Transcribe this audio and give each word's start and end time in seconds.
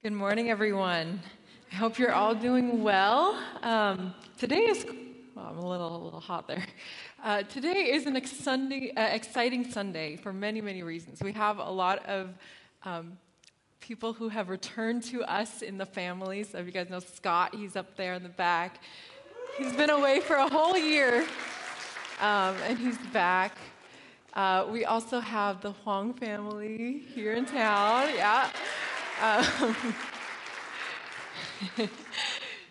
Good 0.00 0.12
morning, 0.12 0.48
everyone. 0.48 1.20
I 1.72 1.74
hope 1.74 1.98
you're 1.98 2.12
all 2.12 2.32
doing 2.32 2.84
well. 2.84 3.36
Um, 3.64 4.14
today 4.38 4.60
is, 4.60 4.86
well, 5.34 5.46
I'm 5.46 5.58
a 5.58 5.68
little, 5.68 5.96
a 5.96 6.02
little 6.04 6.20
hot 6.20 6.46
there. 6.46 6.64
Uh, 7.24 7.42
today 7.42 7.90
is 7.90 8.06
an 8.06 8.16
uh, 8.16 9.02
exciting 9.10 9.68
Sunday 9.68 10.14
for 10.14 10.32
many, 10.32 10.60
many 10.60 10.84
reasons. 10.84 11.20
We 11.20 11.32
have 11.32 11.58
a 11.58 11.68
lot 11.68 12.06
of 12.06 12.30
um, 12.84 13.18
people 13.80 14.12
who 14.12 14.28
have 14.28 14.50
returned 14.50 15.02
to 15.06 15.24
us 15.24 15.62
in 15.62 15.78
the 15.78 15.84
family. 15.84 16.44
So, 16.44 16.58
if 16.58 16.66
you 16.66 16.70
guys 16.70 16.90
know 16.90 17.00
Scott, 17.00 17.56
he's 17.56 17.74
up 17.74 17.96
there 17.96 18.14
in 18.14 18.22
the 18.22 18.28
back. 18.28 18.80
He's 19.58 19.72
been 19.72 19.90
away 19.90 20.20
for 20.20 20.36
a 20.36 20.48
whole 20.48 20.78
year, 20.78 21.26
um, 22.20 22.54
and 22.68 22.78
he's 22.78 22.98
back. 23.12 23.58
Uh, 24.32 24.64
we 24.70 24.84
also 24.84 25.18
have 25.18 25.60
the 25.60 25.72
Huang 25.72 26.14
family 26.14 27.02
here 27.12 27.32
in 27.32 27.44
town. 27.44 28.10
Yeah. 28.14 28.48
Um, 29.20 29.44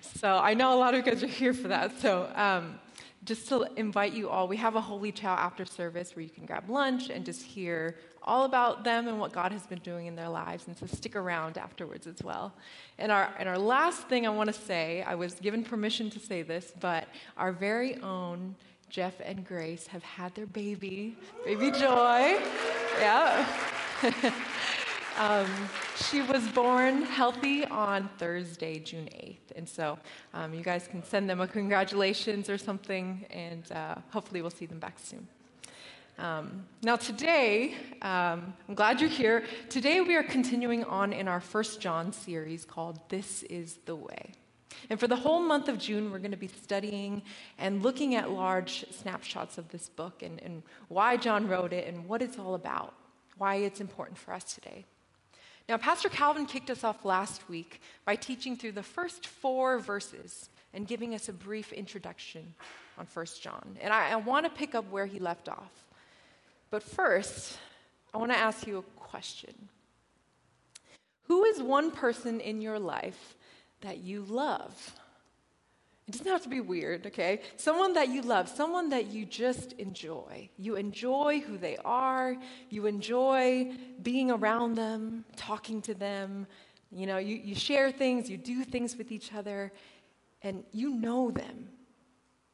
so 0.01 0.37
I 0.37 0.53
know 0.53 0.73
a 0.73 0.79
lot 0.79 0.93
of 0.93 1.05
you 1.05 1.11
guys 1.11 1.23
are 1.23 1.27
here 1.27 1.53
for 1.53 1.67
that. 1.67 1.99
So 1.99 2.29
um, 2.35 2.79
just 3.25 3.49
to 3.49 3.67
invite 3.75 4.13
you 4.13 4.29
all, 4.29 4.47
we 4.47 4.55
have 4.57 4.75
a 4.75 4.81
holy 4.81 5.11
chow 5.11 5.35
after 5.35 5.65
service 5.65 6.15
where 6.15 6.23
you 6.23 6.29
can 6.29 6.45
grab 6.45 6.69
lunch 6.69 7.09
and 7.09 7.25
just 7.25 7.43
hear 7.43 7.97
all 8.23 8.45
about 8.45 8.83
them 8.83 9.07
and 9.07 9.19
what 9.19 9.33
God 9.33 9.51
has 9.51 9.67
been 9.67 9.79
doing 9.79 10.05
in 10.07 10.15
their 10.15 10.29
lives, 10.29 10.67
and 10.67 10.77
so 10.77 10.85
stick 10.85 11.15
around 11.15 11.57
afterwards 11.57 12.07
as 12.07 12.21
well. 12.23 12.53
And 12.97 13.11
our 13.11 13.33
and 13.39 13.47
our 13.47 13.57
last 13.57 14.07
thing 14.09 14.25
I 14.25 14.29
want 14.29 14.47
to 14.47 14.59
say, 14.61 15.01
I 15.03 15.15
was 15.15 15.35
given 15.35 15.63
permission 15.63 16.09
to 16.11 16.19
say 16.19 16.41
this, 16.41 16.73
but 16.79 17.07
our 17.37 17.51
very 17.51 17.95
own 18.01 18.55
Jeff 18.89 19.15
and 19.23 19.45
Grace 19.45 19.87
have 19.87 20.03
had 20.03 20.35
their 20.35 20.45
baby, 20.45 21.17
baby 21.45 21.71
Joy. 21.71 22.39
Yeah. 22.99 23.45
Um, 25.17 25.49
she 25.95 26.21
was 26.21 26.47
born 26.49 27.01
healthy 27.01 27.65
on 27.65 28.07
Thursday, 28.19 28.77
June 28.77 29.09
8th. 29.11 29.37
And 29.55 29.67
so 29.67 29.97
um, 30.35 30.53
you 30.53 30.61
guys 30.61 30.87
can 30.87 31.03
send 31.03 31.27
them 31.27 31.41
a 31.41 31.47
congratulations 31.47 32.51
or 32.51 32.57
something, 32.59 33.25
and 33.31 33.71
uh, 33.71 33.95
hopefully 34.11 34.43
we'll 34.43 34.51
see 34.51 34.67
them 34.67 34.77
back 34.77 34.99
soon. 34.99 35.27
Um, 36.19 36.65
now, 36.83 36.97
today, 36.97 37.73
um, 38.03 38.53
I'm 38.69 38.75
glad 38.75 39.01
you're 39.01 39.09
here. 39.09 39.43
Today, 39.69 40.01
we 40.01 40.15
are 40.15 40.21
continuing 40.23 40.83
on 40.83 41.13
in 41.13 41.27
our 41.27 41.41
First 41.41 41.81
John 41.81 42.13
series 42.13 42.63
called 42.63 42.99
This 43.09 43.41
is 43.43 43.79
the 43.85 43.95
Way. 43.95 44.33
And 44.91 44.99
for 44.99 45.07
the 45.07 45.15
whole 45.15 45.39
month 45.39 45.67
of 45.67 45.79
June, 45.79 46.11
we're 46.11 46.19
going 46.19 46.29
to 46.29 46.37
be 46.37 46.47
studying 46.47 47.23
and 47.57 47.81
looking 47.81 48.13
at 48.13 48.29
large 48.29 48.85
snapshots 48.91 49.57
of 49.57 49.69
this 49.69 49.89
book 49.89 50.21
and, 50.21 50.39
and 50.43 50.61
why 50.89 51.17
John 51.17 51.47
wrote 51.47 51.73
it 51.73 51.87
and 51.87 52.07
what 52.07 52.21
it's 52.21 52.37
all 52.37 52.53
about, 52.53 52.93
why 53.39 53.55
it's 53.55 53.81
important 53.81 54.19
for 54.19 54.31
us 54.31 54.43
today. 54.53 54.85
Now, 55.69 55.77
Pastor 55.77 56.07
Calvin 56.07 56.45
kicked 56.45 56.69
us 56.69 56.85
off 56.85 57.03
last 57.03 57.49
week 57.49 57.81
by 58.05 58.15
teaching 58.15 58.55
through 58.55 58.71
the 58.71 58.83
first 58.83 59.27
four 59.27 59.79
verses 59.79 60.49
and 60.73 60.87
giving 60.87 61.13
us 61.13 61.27
a 61.27 61.33
brief 61.33 61.73
introduction 61.73 62.53
on 62.97 63.05
1 63.13 63.25
John. 63.41 63.77
And 63.81 63.91
I, 63.91 64.11
I 64.11 64.15
want 64.15 64.45
to 64.45 64.49
pick 64.49 64.75
up 64.75 64.89
where 64.89 65.05
he 65.05 65.19
left 65.19 65.49
off. 65.49 65.71
But 66.69 66.83
first, 66.83 67.57
I 68.13 68.17
want 68.17 68.31
to 68.31 68.37
ask 68.37 68.65
you 68.65 68.77
a 68.77 68.99
question 68.99 69.53
Who 71.23 71.43
is 71.43 71.61
one 71.61 71.91
person 71.91 72.39
in 72.39 72.61
your 72.61 72.79
life 72.79 73.35
that 73.81 73.97
you 73.97 74.23
love? 74.23 74.93
It 76.07 76.11
doesn't 76.11 76.27
have 76.27 76.43
to 76.43 76.49
be 76.49 76.61
weird, 76.61 77.05
okay? 77.07 77.41
Someone 77.57 77.93
that 77.93 78.07
you 78.07 78.21
love, 78.21 78.47
someone 78.47 78.89
that 78.89 79.07
you 79.07 79.25
just 79.25 79.73
enjoy. 79.73 80.49
You 80.57 80.77
enjoy 80.77 81.41
who 81.41 81.57
they 81.57 81.75
are, 81.83 82.37
you 82.69 82.85
enjoy 82.85 83.73
being 84.01 84.31
around 84.31 84.75
them, 84.75 85.25
talking 85.35 85.81
to 85.81 85.93
them. 85.93 86.47
You 86.91 87.07
know, 87.07 87.17
you, 87.17 87.35
you 87.35 87.55
share 87.55 87.91
things, 87.91 88.29
you 88.29 88.37
do 88.37 88.63
things 88.63 88.95
with 88.95 89.11
each 89.11 89.33
other, 89.33 89.73
and 90.41 90.63
you 90.71 90.91
know 90.91 91.29
them, 91.29 91.67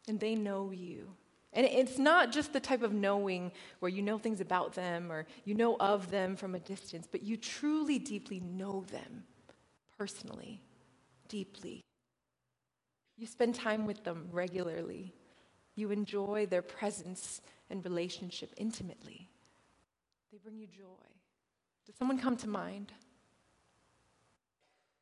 and 0.07 0.19
they 0.19 0.33
know 0.33 0.71
you. 0.71 1.09
And 1.55 1.67
it's 1.67 1.99
not 1.99 2.31
just 2.31 2.53
the 2.53 2.59
type 2.59 2.81
of 2.81 2.91
knowing 2.91 3.51
where 3.79 3.89
you 3.89 4.01
know 4.01 4.17
things 4.17 4.41
about 4.41 4.73
them 4.73 5.11
or 5.11 5.27
you 5.45 5.53
know 5.53 5.77
of 5.79 6.09
them 6.09 6.35
from 6.35 6.55
a 6.55 6.59
distance, 6.59 7.07
but 7.11 7.21
you 7.21 7.37
truly, 7.37 7.99
deeply 7.99 8.39
know 8.39 8.83
them 8.91 9.25
personally, 9.95 10.59
deeply. 11.27 11.83
You 13.23 13.27
spend 13.27 13.55
time 13.55 13.85
with 13.85 14.03
them 14.03 14.27
regularly. 14.33 15.13
You 15.75 15.91
enjoy 15.91 16.45
their 16.45 16.61
presence 16.61 17.39
and 17.69 17.81
relationship 17.85 18.53
intimately. 18.57 19.29
They 20.29 20.39
bring 20.39 20.57
you 20.57 20.67
joy. 20.67 21.07
Does 21.85 21.95
someone 21.95 22.19
come 22.19 22.35
to 22.35 22.49
mind? 22.49 22.91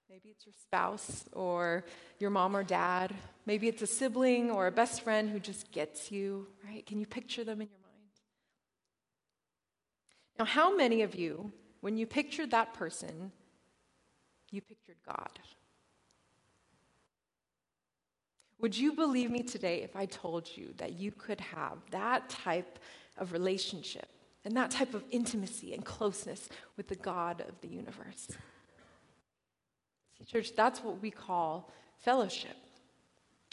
Maybe 0.07 0.29
it's 0.29 0.45
your 0.45 0.53
spouse 0.53 1.25
or 1.33 1.83
your 2.19 2.29
mom 2.29 2.55
or 2.55 2.63
dad. 2.63 3.11
Maybe 3.47 3.67
it's 3.67 3.81
a 3.81 3.87
sibling 3.87 4.51
or 4.51 4.67
a 4.67 4.71
best 4.71 5.01
friend 5.01 5.27
who 5.27 5.39
just 5.39 5.71
gets 5.71 6.11
you, 6.11 6.45
right? 6.63 6.85
Can 6.85 6.99
you 6.99 7.07
picture 7.07 7.43
them 7.43 7.59
in 7.59 7.69
your 7.69 7.79
mind? 7.79 8.11
Now, 10.37 10.45
how 10.45 10.77
many 10.77 11.01
of 11.01 11.15
you, 11.15 11.51
when 11.79 11.97
you 11.97 12.05
pictured 12.05 12.51
that 12.51 12.75
person, 12.75 13.31
you 14.51 14.61
pictured 14.61 14.97
God? 15.07 15.39
Would 18.61 18.77
you 18.77 18.93
believe 18.93 19.31
me 19.31 19.41
today 19.41 19.81
if 19.81 19.95
I 19.95 20.05
told 20.05 20.49
you 20.55 20.73
that 20.77 20.93
you 20.93 21.11
could 21.11 21.41
have 21.41 21.79
that 21.89 22.29
type 22.29 22.77
of 23.17 23.33
relationship 23.33 24.07
and 24.45 24.55
that 24.55 24.71
type 24.71 24.93
of 24.93 25.03
intimacy 25.11 25.73
and 25.73 25.83
closeness 25.83 26.47
with 26.77 26.87
the 26.87 26.95
God 26.95 27.41
of 27.41 27.59
the 27.61 27.67
universe? 27.67 28.29
See, 30.17 30.25
church, 30.25 30.55
that's 30.55 30.83
what 30.83 31.01
we 31.01 31.09
call 31.09 31.71
fellowship. 31.97 32.55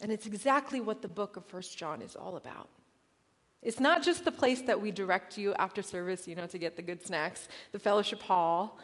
And 0.03 0.13
it's 0.13 0.27
exactly 0.27 0.81
what 0.81 1.01
the 1.01 1.09
book 1.09 1.37
of 1.37 1.47
First 1.47 1.77
John 1.77 2.03
is 2.03 2.15
all 2.15 2.37
about. 2.37 2.69
It's 3.63 3.81
not 3.81 4.03
just 4.03 4.25
the 4.25 4.31
place 4.31 4.61
that 4.63 4.81
we 4.81 4.93
direct 4.93 5.37
you 5.37 5.55
after 5.55 5.83
service, 5.83 6.29
you 6.29 6.37
know, 6.37 6.47
to 6.47 6.59
get 6.59 6.77
the 6.77 6.83
good 6.83 7.05
snacks, 7.05 7.49
the 7.73 7.79
fellowship 7.79 8.23
hall, 8.23 8.79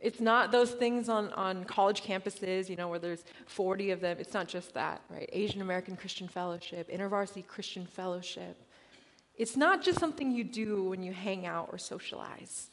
it's 0.00 0.20
not 0.20 0.50
those 0.50 0.70
things 0.70 1.08
on, 1.08 1.30
on 1.32 1.64
college 1.64 2.02
campuses, 2.02 2.68
you 2.68 2.76
know, 2.76 2.88
where 2.88 2.98
there's 2.98 3.24
40 3.46 3.90
of 3.90 4.00
them. 4.00 4.16
It's 4.18 4.32
not 4.32 4.48
just 4.48 4.72
that, 4.74 5.02
right? 5.10 5.28
Asian 5.32 5.60
American 5.60 5.96
Christian 5.96 6.26
Fellowship, 6.26 6.90
InterVarsity 6.90 7.46
Christian 7.46 7.86
Fellowship. 7.86 8.56
It's 9.36 9.56
not 9.56 9.82
just 9.82 9.98
something 9.98 10.30
you 10.30 10.44
do 10.44 10.84
when 10.84 11.02
you 11.02 11.12
hang 11.12 11.46
out 11.46 11.68
or 11.70 11.78
socialize. 11.78 12.68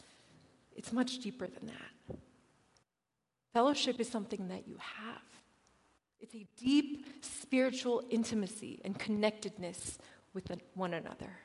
It's 0.76 0.94
much 0.94 1.20
deeper 1.20 1.48
than 1.48 1.68
that. 1.68 2.18
Fellowship 3.54 4.00
is 4.00 4.10
something 4.10 4.48
that 4.48 4.68
you 4.68 4.78
have. 4.80 5.22
It's 6.20 6.36
a 6.36 6.48
deep 6.58 7.06
spiritual 7.22 8.04
intimacy 8.10 8.80
and 8.86 8.98
connectedness 8.98 9.98
with 10.34 10.50
one 10.76 10.94
another. 10.94 11.40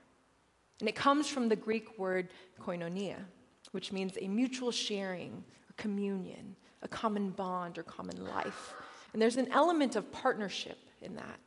And 0.81 0.88
it 0.88 0.94
comes 0.94 1.28
from 1.28 1.49
the 1.49 1.56
Greek 1.56 1.99
word 1.99 2.28
koinonia, 2.60 3.19
which 3.72 3.93
means 3.93 4.19
a 4.20 4.28
mutual 4.28 4.70
sharing 4.70 5.44
communion, 5.82 6.54
a 6.82 6.88
common 6.88 7.31
bond 7.31 7.76
or 7.76 7.82
common 7.82 8.25
life. 8.25 8.75
And 9.12 9.20
there's 9.20 9.37
an 9.37 9.50
element 9.50 9.97
of 9.97 10.10
partnership 10.12 10.78
in 11.03 11.16
that. 11.16 11.41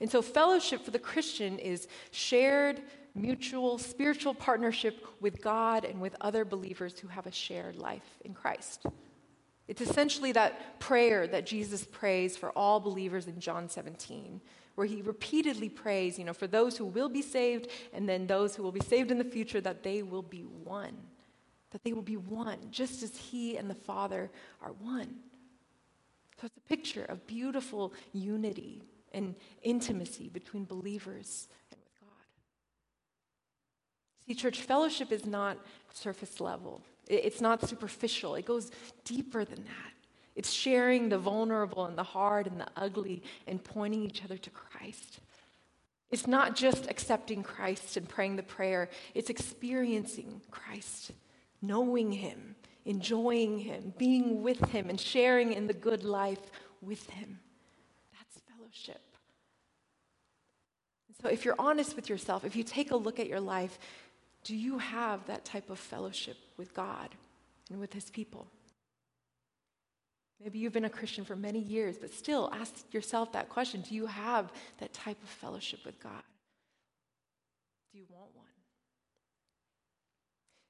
And 0.00 0.10
so, 0.10 0.22
fellowship 0.22 0.84
for 0.84 0.92
the 0.92 0.98
Christian 0.98 1.58
is 1.58 1.88
shared, 2.12 2.80
mutual, 3.14 3.76
spiritual 3.78 4.32
partnership 4.32 5.04
with 5.20 5.42
God 5.42 5.84
and 5.84 6.00
with 6.00 6.14
other 6.20 6.44
believers 6.44 6.98
who 6.98 7.08
have 7.08 7.26
a 7.26 7.32
shared 7.32 7.76
life 7.76 8.18
in 8.24 8.32
Christ. 8.32 8.86
It's 9.68 9.82
essentially 9.82 10.32
that 10.32 10.80
prayer 10.80 11.26
that 11.26 11.46
Jesus 11.46 11.84
prays 11.84 12.36
for 12.36 12.50
all 12.50 12.80
believers 12.80 13.26
in 13.26 13.40
John 13.40 13.68
17, 13.68 14.40
where 14.76 14.86
he 14.86 15.02
repeatedly 15.02 15.68
prays, 15.68 16.18
you 16.18 16.24
know, 16.24 16.32
for 16.32 16.46
those 16.46 16.76
who 16.78 16.86
will 16.86 17.08
be 17.08 17.22
saved 17.22 17.68
and 17.92 18.08
then 18.08 18.26
those 18.26 18.56
who 18.56 18.62
will 18.62 18.72
be 18.72 18.80
saved 18.80 19.10
in 19.10 19.18
the 19.18 19.24
future, 19.24 19.60
that 19.60 19.82
they 19.82 20.02
will 20.02 20.22
be 20.22 20.42
one 20.42 20.96
that 21.70 21.84
they 21.84 21.92
will 21.92 22.02
be 22.02 22.16
one, 22.16 22.58
just 22.70 23.02
as 23.02 23.16
He 23.16 23.56
and 23.56 23.70
the 23.70 23.74
Father 23.74 24.30
are 24.62 24.72
one. 24.72 25.14
So 26.40 26.46
it's 26.46 26.56
a 26.56 26.68
picture 26.68 27.04
of 27.04 27.26
beautiful 27.26 27.92
unity 28.12 28.82
and 29.12 29.34
intimacy 29.62 30.28
between 30.28 30.64
believers 30.64 31.48
and 31.70 31.80
with 31.80 32.00
God. 32.00 32.08
See, 34.26 34.34
church 34.34 34.62
fellowship 34.62 35.12
is 35.12 35.26
not 35.26 35.58
surface 35.92 36.40
level, 36.40 36.82
it's 37.08 37.40
not 37.40 37.68
superficial, 37.68 38.36
it 38.36 38.46
goes 38.46 38.70
deeper 39.04 39.44
than 39.44 39.64
that. 39.64 39.92
It's 40.36 40.50
sharing 40.50 41.08
the 41.08 41.18
vulnerable 41.18 41.84
and 41.84 41.98
the 41.98 42.04
hard 42.04 42.46
and 42.46 42.60
the 42.60 42.68
ugly 42.76 43.22
and 43.46 43.62
pointing 43.62 44.02
each 44.04 44.24
other 44.24 44.38
to 44.38 44.50
Christ. 44.50 45.20
It's 46.10 46.26
not 46.26 46.56
just 46.56 46.88
accepting 46.88 47.42
Christ 47.42 47.96
and 47.96 48.08
praying 48.08 48.36
the 48.36 48.42
prayer, 48.42 48.88
it's 49.14 49.28
experiencing 49.28 50.40
Christ 50.50 51.12
knowing 51.62 52.12
Him, 52.12 52.56
enjoying 52.84 53.58
Him, 53.58 53.94
being 53.98 54.42
with 54.42 54.64
Him, 54.70 54.88
and 54.88 55.00
sharing 55.00 55.52
in 55.52 55.66
the 55.66 55.74
good 55.74 56.04
life 56.04 56.40
with 56.80 57.08
Him. 57.10 57.38
That's 58.12 58.40
fellowship. 58.56 59.02
So, 61.22 61.28
if 61.28 61.44
you're 61.44 61.56
honest 61.58 61.96
with 61.96 62.08
yourself, 62.08 62.44
if 62.44 62.56
you 62.56 62.64
take 62.64 62.90
a 62.90 62.96
look 62.96 63.20
at 63.20 63.26
your 63.26 63.40
life, 63.40 63.78
do 64.44 64.56
you 64.56 64.78
have 64.78 65.26
that 65.26 65.44
type 65.44 65.68
of 65.68 65.78
fellowship 65.78 66.36
with 66.56 66.72
God 66.72 67.10
and 67.70 67.78
with 67.78 67.92
His 67.92 68.10
people? 68.10 68.46
Maybe 70.42 70.58
you've 70.58 70.72
been 70.72 70.86
a 70.86 70.90
Christian 70.90 71.24
for 71.24 71.36
many 71.36 71.58
years, 71.58 71.98
but 71.98 72.14
still 72.14 72.50
ask 72.54 72.92
yourself 72.92 73.32
that 73.32 73.50
question 73.50 73.82
Do 73.82 73.94
you 73.94 74.06
have 74.06 74.50
that 74.78 74.92
type 74.92 75.22
of 75.22 75.28
fellowship 75.28 75.80
with 75.84 76.00
God? 76.00 76.22
Do 77.92 77.98
you 77.98 78.06
want 78.08 78.34
one? 78.34 78.39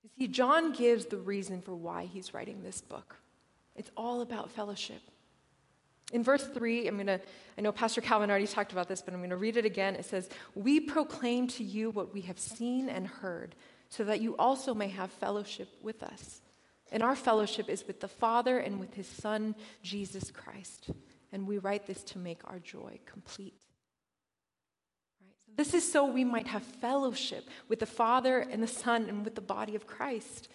You 0.03 0.11
see, 0.19 0.29
John 0.29 0.73
gives 0.73 1.07
the 1.07 1.19
reason 1.19 1.61
for 1.63 1.75
why 1.75 2.07
he's 2.07 2.33
writing 2.33 2.63
this 2.63 2.81
book. 2.81 3.17
It's 3.77 3.91
all 3.97 4.23
about 4.23 4.51
fellowship. 4.51 5.01
In 6.13 6.25
verse 6.25 6.45
3, 6.45 6.89
I'm 6.89 6.97
going 6.97 7.07
to, 7.07 7.21
I 7.57 7.61
know 7.61 7.73
Pastor 7.73 8.01
Calvin 8.01 8.31
already 8.31 8.47
talked 8.47 8.73
about 8.73 8.89
this, 8.89 9.01
but 9.01 9.15
I'm 9.15 9.21
going 9.21 9.31
to 9.31 9.37
read 9.37 9.57
it 9.57 9.65
again. 9.65 9.95
It 9.95 10.05
says, 10.05 10.29
We 10.55 10.81
proclaim 10.81 11.47
to 11.49 11.65
you 11.65 11.91
what 11.91 12.13
we 12.13 12.23
have 12.23 12.39
seen 12.39 12.89
and 12.89 13.07
heard, 13.07 13.55
so 13.89 14.05
that 14.05 14.21
you 14.21 14.37
also 14.37 14.75
may 14.75 14.89
have 14.89 15.11
fellowship 15.13 15.69
with 15.83 16.03
us. 16.03 16.41
And 16.93 17.03
our 17.03 17.15
fellowship 17.15 17.69
is 17.69 17.87
with 17.87 18.01
the 18.01 18.09
Father 18.09 18.59
and 18.59 18.81
with 18.81 18.95
his 18.95 19.07
Son, 19.07 19.55
Jesus 19.83 20.31
Christ. 20.33 20.91
And 21.33 21.47
we 21.47 21.59
write 21.59 21.87
this 21.87 22.03
to 22.05 22.19
make 22.19 22.41
our 22.45 22.59
joy 22.59 22.99
complete. 23.07 23.55
This 25.57 25.75
is 25.75 25.91
so 25.91 26.05
we 26.05 26.25
might 26.25 26.47
have 26.47 26.63
fellowship 26.63 27.49
with 27.69 27.81
the 27.81 27.87
Father 27.87 28.39
and 28.39 28.63
the 28.63 28.69
Son 28.69 29.07
and 29.09 29.25
with 29.25 29.35
the 29.35 29.41
body 29.41 29.75
of 29.75 29.87
Christ. 29.87 30.49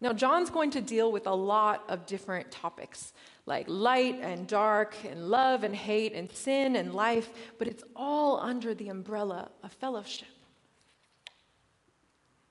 Now, 0.00 0.12
John's 0.12 0.50
going 0.50 0.70
to 0.72 0.80
deal 0.80 1.12
with 1.12 1.28
a 1.28 1.34
lot 1.34 1.84
of 1.88 2.06
different 2.06 2.50
topics 2.50 3.12
like 3.46 3.66
light 3.68 4.20
and 4.20 4.46
dark, 4.46 4.94
and 5.08 5.28
love 5.28 5.64
and 5.64 5.74
hate, 5.74 6.12
and 6.12 6.30
sin 6.30 6.76
and 6.76 6.94
life, 6.94 7.28
but 7.58 7.66
it's 7.66 7.82
all 7.96 8.38
under 8.38 8.72
the 8.74 8.88
umbrella 8.88 9.50
of 9.62 9.72
fellowship. 9.72 10.28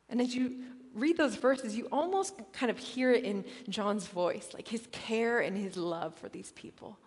And 0.09 0.19
as 0.19 0.35
you 0.35 0.63
read 0.93 1.15
those 1.15 1.35
verses, 1.35 1.77
you 1.77 1.87
almost 1.91 2.35
kind 2.51 2.69
of 2.69 2.77
hear 2.77 3.13
it 3.13 3.23
in 3.23 3.45
John's 3.69 4.07
voice, 4.07 4.49
like 4.53 4.67
his 4.67 4.85
care 4.91 5.39
and 5.39 5.57
his 5.57 5.77
love 5.77 6.13
for 6.15 6.27
these 6.27 6.51
people. 6.51 6.99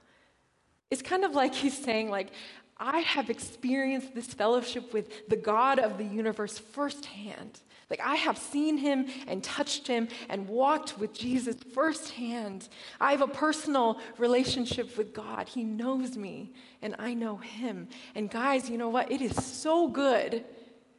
It's 0.91 1.03
kind 1.03 1.25
of 1.25 1.35
like 1.35 1.55
he's 1.55 1.77
saying, 1.77 2.09
like, 2.09 2.31
I 2.79 3.01
have 3.01 3.31
experienced 3.31 4.15
this 4.15 4.27
fellowship 4.27 4.93
with 4.93 5.29
the 5.29 5.37
God 5.37 5.79
of 5.79 5.99
the 5.99 6.05
universe 6.05 6.59
firsthand. 6.59 7.61
Like, 7.91 8.01
I 8.01 8.17
have 8.17 8.39
seen 8.39 8.79
him 8.79 9.07
and 9.27 9.45
touched 9.45 9.87
him 9.87 10.09
and 10.29 10.49
walked 10.49 10.99
with 10.99 11.13
Jesus 11.13 11.57
firsthand. 11.75 12.69
I 13.01 13.13
have 13.13 13.21
a 13.21 13.29
personal 13.29 14.01
relationship 14.19 14.97
with 14.97 15.13
God. 15.13 15.49
He 15.49 15.63
knows 15.63 16.17
me 16.17 16.53
and 16.83 16.97
I 16.99 17.15
know 17.15 17.37
him. 17.37 17.89
And, 18.15 18.31
guys, 18.31 18.71
you 18.71 18.79
know 18.79 18.89
what? 18.89 19.13
It 19.13 19.21
is 19.21 19.37
so 19.45 19.89
good 19.89 20.45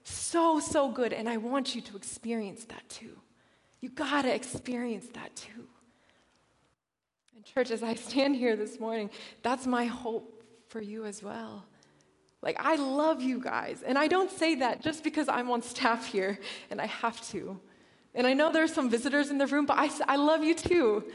so, 0.06 0.60
so 0.60 0.90
good. 0.90 1.12
And 1.14 1.28
I 1.28 1.38
want 1.38 1.76
you 1.76 1.82
to 1.82 1.98
experience 1.98 2.64
that 2.66 2.88
too. 2.88 3.18
You 3.82 3.90
got 3.90 4.22
to 4.22 4.34
experience 4.34 5.08
that 5.14 5.36
too. 5.36 5.68
And, 7.36 7.44
church, 7.44 7.72
as 7.72 7.84
I 7.84 7.96
stand 7.96 8.36
here 8.36 8.56
this 8.56 8.80
morning, 8.80 9.10
that's 9.42 9.66
my 9.68 9.86
hope 9.86 10.35
for 10.76 10.82
you 10.82 11.06
as 11.06 11.24
well. 11.24 11.64
Like, 12.42 12.58
I 12.60 12.76
love 12.76 13.22
you 13.22 13.40
guys. 13.40 13.82
And 13.82 13.98
I 13.98 14.10
don't 14.10 14.30
say 14.30 14.56
that 14.56 14.82
just 14.82 15.06
because 15.06 15.30
I'm 15.30 15.50
on 15.50 15.62
staff 15.62 16.06
here 16.06 16.38
and 16.70 16.82
I 16.82 16.86
have 16.88 17.26
to. 17.30 17.58
And 18.14 18.28
I 18.28 18.34
know 18.34 18.52
there's 18.52 18.74
some 18.74 18.90
visitors 18.90 19.30
in 19.30 19.38
the 19.38 19.48
room, 19.48 19.66
but 19.66 19.78
I, 19.78 19.90
I 20.06 20.18
love 20.18 20.44
you 20.44 20.54
too. 20.54 21.06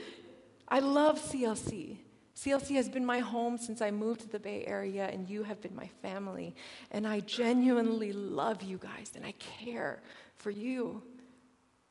I 0.67 0.79
love 0.79 1.21
CLC. 1.21 1.99
CLC 2.35 2.77
has 2.77 2.89
been 2.89 3.05
my 3.05 3.19
home 3.19 3.59
since 3.59 3.83
I 3.83 3.91
moved 3.91 4.23
to 4.23 4.29
the 4.29 4.39
Bay 4.39 4.65
Area, 4.67 5.11
and 5.13 5.29
you 5.29 5.43
have 5.43 5.61
been 5.61 5.77
my 5.77 5.91
family. 6.01 6.55
And 6.91 7.07
I 7.07 7.21
genuinely 7.21 8.15
love 8.15 8.63
you 8.63 8.79
guys, 8.79 9.13
and 9.15 9.27
I 9.27 9.33
care 9.33 10.01
for 10.39 10.51
you. 10.51 11.03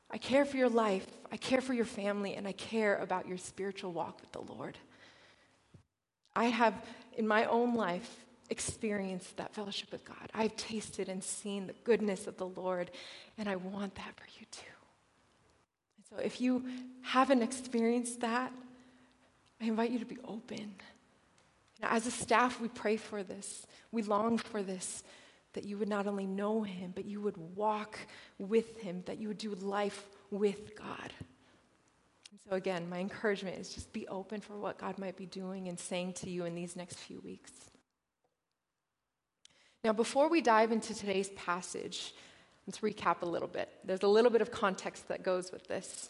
I 0.09 0.17
care 0.17 0.43
for 0.43 0.57
your 0.57 0.69
life, 0.69 1.05
I 1.31 1.37
care 1.37 1.61
for 1.61 1.75
your 1.75 1.85
family, 1.85 2.33
and 2.33 2.47
I 2.47 2.53
care 2.53 2.95
about 2.97 3.27
your 3.27 3.37
spiritual 3.37 3.91
walk 3.91 4.21
with 4.21 4.31
the 4.31 4.41
Lord. 4.41 4.75
I 6.35 6.45
have, 6.45 6.73
in 7.19 7.27
my 7.27 7.43
own 7.45 7.75
life, 7.75 8.25
experienced 8.49 9.35
that 9.35 9.53
fellowship 9.53 9.91
with 9.91 10.05
God. 10.05 10.31
I've 10.33 10.55
tasted 10.55 11.09
and 11.09 11.21
seen 11.21 11.67
the 11.67 11.75
goodness 11.83 12.27
of 12.27 12.37
the 12.37 12.47
Lord, 12.47 12.91
and 13.37 13.49
I 13.49 13.57
want 13.57 13.93
that 13.95 14.15
for 14.15 14.25
you 14.39 14.45
too. 14.49 14.77
And 15.97 16.05
so 16.09 16.25
if 16.25 16.39
you 16.39 16.63
haven't 17.01 17.41
experienced 17.41 18.21
that, 18.21 18.53
I 19.61 19.65
invite 19.65 19.91
you 19.91 19.99
to 19.99 20.05
be 20.05 20.17
open. 20.23 20.75
as 21.83 22.07
a 22.07 22.11
staff, 22.11 22.61
we 22.61 22.69
pray 22.69 22.95
for 22.95 23.21
this. 23.21 23.67
We 23.91 24.01
long 24.01 24.37
for 24.37 24.63
this 24.63 25.03
that 25.53 25.65
you 25.65 25.77
would 25.77 25.89
not 25.89 26.07
only 26.07 26.25
know 26.25 26.61
him, 26.61 26.93
but 26.95 27.03
you 27.03 27.19
would 27.19 27.35
walk 27.55 27.99
with 28.37 28.77
him, 28.77 29.03
that 29.07 29.17
you 29.17 29.27
would 29.27 29.37
do 29.37 29.53
life 29.55 30.05
with 30.31 30.73
God. 30.77 31.11
So, 32.47 32.55
again, 32.55 32.89
my 32.89 32.99
encouragement 32.99 33.57
is 33.57 33.73
just 33.73 33.91
be 33.93 34.07
open 34.07 34.41
for 34.41 34.57
what 34.57 34.77
God 34.77 34.97
might 34.97 35.17
be 35.17 35.25
doing 35.25 35.67
and 35.67 35.79
saying 35.79 36.13
to 36.13 36.29
you 36.29 36.45
in 36.45 36.55
these 36.55 36.75
next 36.75 36.97
few 36.97 37.19
weeks. 37.21 37.51
Now, 39.83 39.93
before 39.93 40.29
we 40.29 40.41
dive 40.41 40.71
into 40.71 40.93
today's 40.93 41.29
passage, 41.29 42.13
let's 42.67 42.79
recap 42.79 43.21
a 43.21 43.25
little 43.25 43.47
bit. 43.47 43.69
There's 43.83 44.03
a 44.03 44.07
little 44.07 44.31
bit 44.31 44.41
of 44.41 44.51
context 44.51 45.07
that 45.07 45.23
goes 45.23 45.51
with 45.51 45.67
this. 45.67 46.09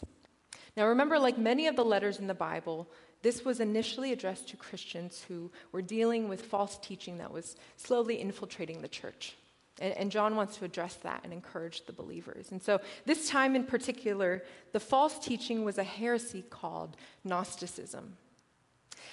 Now, 0.76 0.86
remember, 0.86 1.18
like 1.18 1.38
many 1.38 1.66
of 1.66 1.76
the 1.76 1.84
letters 1.84 2.18
in 2.18 2.26
the 2.26 2.34
Bible, 2.34 2.88
this 3.22 3.44
was 3.44 3.60
initially 3.60 4.12
addressed 4.12 4.48
to 4.48 4.56
Christians 4.56 5.24
who 5.28 5.50
were 5.72 5.82
dealing 5.82 6.28
with 6.28 6.46
false 6.46 6.78
teaching 6.78 7.18
that 7.18 7.32
was 7.32 7.56
slowly 7.76 8.20
infiltrating 8.20 8.80
the 8.80 8.88
church. 8.88 9.36
And, 9.78 9.94
and, 9.94 10.10
John 10.10 10.36
wants 10.36 10.56
to 10.56 10.64
address 10.64 10.94
that 10.96 11.20
and 11.24 11.32
encourage 11.32 11.86
the 11.86 11.92
believers. 11.92 12.50
And 12.50 12.62
so, 12.62 12.80
this 13.06 13.28
time 13.28 13.54
in 13.54 13.64
particular, 13.64 14.42
the 14.72 14.80
false 14.80 15.18
teaching 15.18 15.64
was 15.64 15.78
a 15.78 15.84
heresy 15.84 16.42
called 16.42 16.96
Gnosticism. 17.24 18.16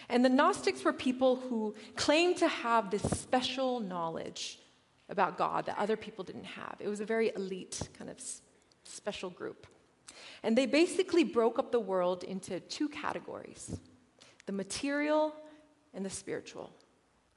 And 0.09 0.25
the 0.25 0.29
Gnostics 0.29 0.83
were 0.83 0.93
people 0.93 1.35
who 1.35 1.75
claimed 1.95 2.37
to 2.37 2.47
have 2.47 2.89
this 2.89 3.03
special 3.03 3.79
knowledge 3.79 4.59
about 5.09 5.37
God 5.37 5.65
that 5.65 5.77
other 5.77 5.95
people 5.97 6.23
didn't 6.23 6.45
have. 6.45 6.75
It 6.79 6.87
was 6.87 6.99
a 6.99 7.05
very 7.05 7.31
elite, 7.35 7.89
kind 7.97 8.09
of 8.09 8.17
special 8.83 9.29
group. 9.29 9.67
And 10.43 10.57
they 10.57 10.65
basically 10.65 11.23
broke 11.23 11.59
up 11.59 11.71
the 11.71 11.79
world 11.79 12.23
into 12.23 12.59
two 12.59 12.89
categories 12.89 13.77
the 14.45 14.53
material 14.53 15.35
and 15.93 16.05
the 16.05 16.09
spiritual. 16.09 16.71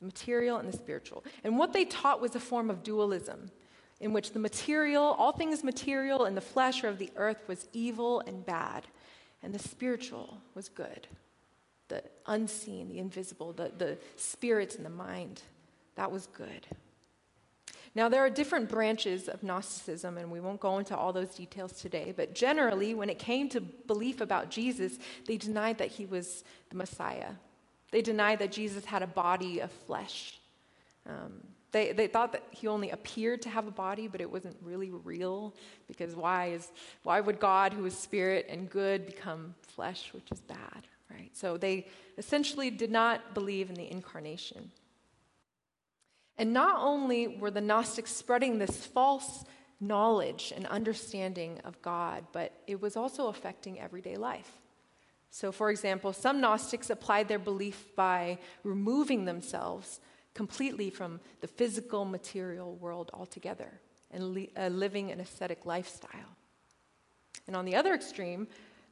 The 0.01 0.07
material 0.07 0.59
and 0.59 0.69
the 0.69 0.77
spiritual. 0.77 1.25
And 1.45 1.59
what 1.59 1.73
they 1.73 1.85
taught 1.85 2.21
was 2.21 2.35
a 2.35 2.41
form 2.41 2.71
of 2.71 2.83
dualism 2.83 3.51
in 4.01 4.13
which 4.13 4.33
the 4.33 4.39
material, 4.39 5.03
all 5.19 5.33
things 5.33 5.63
material 5.63 6.25
and 6.25 6.37
the 6.37 6.41
flesh 6.41 6.83
or 6.83 6.89
of 6.89 6.99
the 6.99 7.11
earth 7.17 7.43
was 7.47 7.69
evil 7.73 8.21
and 8.21 8.45
bad, 8.45 8.87
and 9.43 9.55
the 9.55 9.59
spiritual 9.59 10.39
was 10.55 10.69
good. 10.69 11.07
The 11.89 12.03
unseen, 12.27 12.89
the 12.89 12.99
invisible, 12.99 13.53
the, 13.53 13.71
the 13.77 13.99
spirits 14.17 14.77
and 14.77 14.87
the 14.87 14.91
mind, 14.91 15.43
that 15.97 16.11
was 16.11 16.27
good. 16.29 16.67
Now, 17.95 18.09
there 18.09 18.25
are 18.25 18.31
different 18.31 18.69
branches 18.69 19.29
of 19.29 19.43
Gnosticism, 19.43 20.17
and 20.17 20.31
we 20.31 20.41
won't 20.41 20.61
go 20.61 20.79
into 20.79 20.97
all 20.97 21.13
those 21.13 21.35
details 21.35 21.73
today, 21.73 22.15
but 22.17 22.35
generally, 22.35 22.95
when 22.95 23.11
it 23.11 23.19
came 23.19 23.49
to 23.51 23.61
belief 23.61 24.21
about 24.21 24.49
Jesus, 24.49 24.99
they 25.27 25.37
denied 25.37 25.79
that 25.79 25.89
he 25.89 26.07
was 26.07 26.45
the 26.71 26.77
Messiah. 26.77 27.33
They 27.91 28.03
denied 28.03 28.39
that 28.39 28.53
Jesus 28.53 28.85
had 28.85 29.03
a 29.03 29.07
body 29.07 29.61
of 29.61 29.71
flesh. 29.71 30.39
Um, 31.07 31.43
they, 31.73 31.93
they 31.93 32.07
thought 32.07 32.33
that 32.33 32.45
he 32.51 32.67
only 32.67 32.91
appeared 32.91 33.43
to 33.43 33.49
have 33.49 33.67
a 33.67 33.71
body, 33.71 34.09
but 34.09 34.21
it 34.21 34.31
wasn't 34.31 34.57
really 34.63 34.91
real, 34.91 35.55
because 35.87 36.17
why, 36.17 36.49
is, 36.49 36.69
why 37.05 37.21
would 37.21 37.39
God, 37.39 37.73
who 37.73 37.85
is 37.87 37.97
spirit 37.97 38.47
and 38.49 38.69
good, 38.69 39.07
become 39.07 39.55
flesh, 39.63 40.11
which 40.13 40.31
is 40.33 40.41
bad, 40.41 40.87
right? 41.11 41.31
So 41.33 41.57
they 41.57 41.87
essentially 42.19 42.71
did 42.71 42.91
not 42.91 43.35
believe 43.35 43.69
in 43.71 43.77
the 43.77 43.91
incarnation. 43.91 44.73
And 46.39 46.53
not 46.53 46.81
only 46.81 47.29
were 47.29 47.51
the 47.51 47.61
Gnostics 47.61 48.11
spreading 48.11 48.59
this 48.59 48.87
false 48.87 49.45
knowledge 49.81 50.53
and 50.55 50.67
understanding 50.67 51.61
of 51.65 51.81
God, 51.83 52.25
but 52.33 52.53
it 52.67 52.81
was 52.81 52.97
also 52.97 53.29
affecting 53.29 53.79
everyday 53.79 54.17
life. 54.17 54.60
So, 55.31 55.53
for 55.53 55.71
example, 55.71 56.13
some 56.13 56.41
Gnostics 56.41 56.91
applied 56.91 57.29
their 57.29 57.39
belief 57.39 57.87
by 57.95 58.39
removing 58.65 59.25
themselves 59.25 60.01
completely 60.35 60.91
from 60.91 61.21
the 61.41 61.47
physical, 61.47 62.05
material 62.05 62.75
world 62.77 63.11
altogether 63.15 63.81
and 64.11 64.35
li- 64.35 64.51
uh, 64.57 64.69
living 64.69 65.11
an 65.11 65.21
ascetic 65.21 65.65
lifestyle. 65.65 66.37
And 67.47 67.55
on 67.55 67.65
the 67.65 67.77
other 67.77 67.95
extreme, 67.95 68.49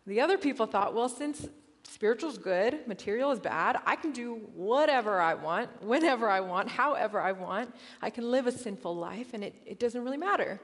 the 0.07 0.21
other 0.21 0.39
people 0.39 0.67
thought, 0.67 0.95
well, 0.95 1.09
since 1.09 1.49
spiritual's 1.83 2.39
good, 2.39 2.87
material 2.87 3.31
is 3.33 3.41
bad. 3.41 3.81
I 3.85 3.97
can 3.97 4.13
do 4.13 4.37
whatever 4.55 5.21
I 5.21 5.35
want, 5.35 5.83
whenever 5.83 6.29
I 6.29 6.41
want, 6.41 6.69
however 6.69 7.21
I 7.21 7.33
want. 7.33 7.75
I 8.01 8.11
can 8.11 8.31
live 8.31 8.47
a 8.47 8.53
sinful 8.53 8.95
life, 8.95 9.35
and 9.35 9.43
it, 9.43 9.55
it 9.67 9.79
doesn't 9.79 10.03
really 10.03 10.17
matter 10.17 10.61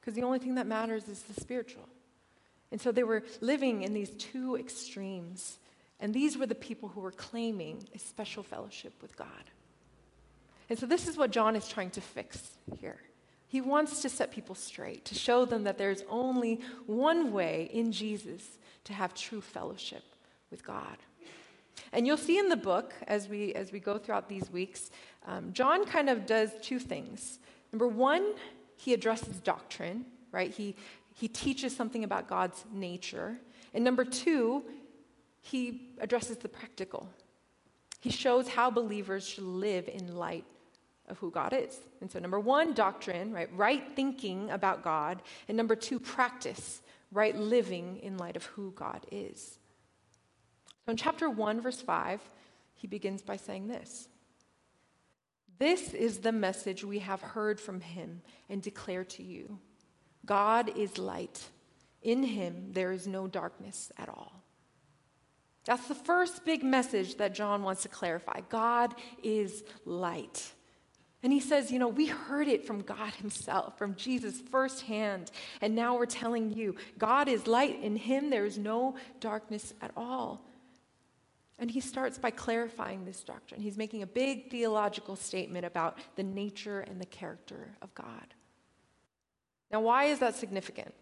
because 0.00 0.14
the 0.14 0.22
only 0.22 0.38
thing 0.38 0.54
that 0.54 0.66
matters 0.66 1.08
is 1.08 1.22
the 1.22 1.40
spiritual. 1.40 1.88
And 2.72 2.80
so 2.80 2.92
they 2.92 3.04
were 3.04 3.22
living 3.40 3.82
in 3.82 3.94
these 3.94 4.10
two 4.10 4.56
extremes. 4.56 5.58
And 6.00 6.12
these 6.12 6.36
were 6.36 6.46
the 6.46 6.54
people 6.54 6.88
who 6.88 7.00
were 7.00 7.12
claiming 7.12 7.84
a 7.94 7.98
special 7.98 8.42
fellowship 8.42 8.92
with 9.00 9.16
God. 9.16 9.28
And 10.68 10.78
so 10.78 10.86
this 10.86 11.06
is 11.06 11.16
what 11.16 11.30
John 11.30 11.56
is 11.56 11.68
trying 11.68 11.90
to 11.90 12.00
fix 12.00 12.50
here. 12.80 12.98
He 13.48 13.60
wants 13.60 14.02
to 14.02 14.08
set 14.08 14.32
people 14.32 14.56
straight, 14.56 15.04
to 15.04 15.14
show 15.14 15.44
them 15.44 15.64
that 15.64 15.78
there's 15.78 16.02
only 16.10 16.60
one 16.86 17.32
way 17.32 17.70
in 17.72 17.92
Jesus 17.92 18.58
to 18.84 18.92
have 18.92 19.14
true 19.14 19.40
fellowship 19.40 20.02
with 20.50 20.64
God. 20.66 20.96
And 21.92 22.06
you'll 22.06 22.16
see 22.16 22.38
in 22.38 22.48
the 22.48 22.56
book, 22.56 22.94
as 23.06 23.28
we, 23.28 23.54
as 23.54 23.70
we 23.70 23.78
go 23.78 23.98
throughout 23.98 24.28
these 24.28 24.50
weeks, 24.50 24.90
um, 25.26 25.52
John 25.52 25.84
kind 25.84 26.08
of 26.08 26.26
does 26.26 26.50
two 26.60 26.78
things. 26.78 27.38
Number 27.72 27.86
one, 27.86 28.34
he 28.76 28.92
addresses 28.92 29.38
doctrine, 29.38 30.04
right? 30.32 30.50
He, 30.50 30.74
he 31.16 31.28
teaches 31.28 31.74
something 31.74 32.04
about 32.04 32.28
God's 32.28 32.62
nature. 32.70 33.38
And 33.72 33.82
number 33.82 34.04
two, 34.04 34.62
he 35.40 35.94
addresses 35.98 36.36
the 36.36 36.48
practical. 36.48 37.08
He 38.00 38.10
shows 38.10 38.48
how 38.48 38.70
believers 38.70 39.26
should 39.26 39.44
live 39.44 39.88
in 39.88 40.14
light 40.16 40.44
of 41.08 41.16
who 41.18 41.30
God 41.30 41.54
is. 41.54 41.78
And 42.02 42.10
so, 42.10 42.18
number 42.18 42.38
one, 42.38 42.74
doctrine, 42.74 43.32
right? 43.32 43.48
Right 43.56 43.82
thinking 43.96 44.50
about 44.50 44.84
God. 44.84 45.22
And 45.48 45.56
number 45.56 45.74
two, 45.74 45.98
practice, 45.98 46.82
right 47.10 47.34
living 47.34 47.98
in 48.02 48.18
light 48.18 48.36
of 48.36 48.44
who 48.44 48.72
God 48.72 49.06
is. 49.10 49.58
So, 50.84 50.90
in 50.90 50.98
chapter 50.98 51.30
1, 51.30 51.62
verse 51.62 51.80
5, 51.80 52.20
he 52.74 52.86
begins 52.86 53.22
by 53.22 53.38
saying 53.38 53.68
this 53.68 54.08
This 55.58 55.94
is 55.94 56.18
the 56.18 56.32
message 56.32 56.84
we 56.84 56.98
have 56.98 57.22
heard 57.22 57.58
from 57.58 57.80
him 57.80 58.20
and 58.50 58.60
declare 58.60 59.04
to 59.04 59.22
you 59.22 59.58
God 60.26 60.76
is 60.76 60.98
light. 60.98 61.48
In 62.02 62.22
him, 62.22 62.72
there 62.72 62.92
is 62.92 63.06
no 63.06 63.26
darkness 63.26 63.90
at 63.96 64.08
all. 64.08 64.42
That's 65.64 65.88
the 65.88 65.94
first 65.94 66.44
big 66.44 66.62
message 66.62 67.16
that 67.16 67.34
John 67.34 67.62
wants 67.62 67.82
to 67.82 67.88
clarify. 67.88 68.40
God 68.48 68.94
is 69.22 69.64
light. 69.84 70.52
And 71.22 71.32
he 71.32 71.40
says, 71.40 71.72
you 71.72 71.80
know, 71.80 71.88
we 71.88 72.06
heard 72.06 72.46
it 72.46 72.64
from 72.64 72.82
God 72.82 73.12
himself, 73.14 73.76
from 73.76 73.96
Jesus 73.96 74.40
firsthand. 74.40 75.32
And 75.60 75.74
now 75.74 75.96
we're 75.96 76.06
telling 76.06 76.52
you 76.52 76.76
God 76.98 77.28
is 77.28 77.48
light. 77.48 77.82
In 77.82 77.96
him, 77.96 78.30
there 78.30 78.46
is 78.46 78.58
no 78.58 78.94
darkness 79.18 79.74
at 79.82 79.90
all. 79.96 80.44
And 81.58 81.70
he 81.70 81.80
starts 81.80 82.18
by 82.18 82.30
clarifying 82.30 83.04
this 83.04 83.24
doctrine. 83.24 83.60
He's 83.60 83.78
making 83.78 84.02
a 84.02 84.06
big 84.06 84.50
theological 84.50 85.16
statement 85.16 85.64
about 85.64 85.98
the 86.14 86.22
nature 86.22 86.80
and 86.80 87.00
the 87.00 87.06
character 87.06 87.76
of 87.82 87.92
God. 87.94 88.34
Now, 89.70 89.80
why 89.80 90.04
is 90.04 90.20
that 90.20 90.36
significant? 90.36 90.94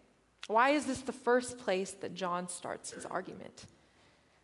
Why 0.47 0.71
is 0.71 0.85
this 0.85 1.01
the 1.01 1.11
first 1.11 1.57
place 1.57 1.91
that 2.01 2.13
John 2.13 2.47
starts 2.47 2.91
his 2.91 3.05
argument? 3.05 3.65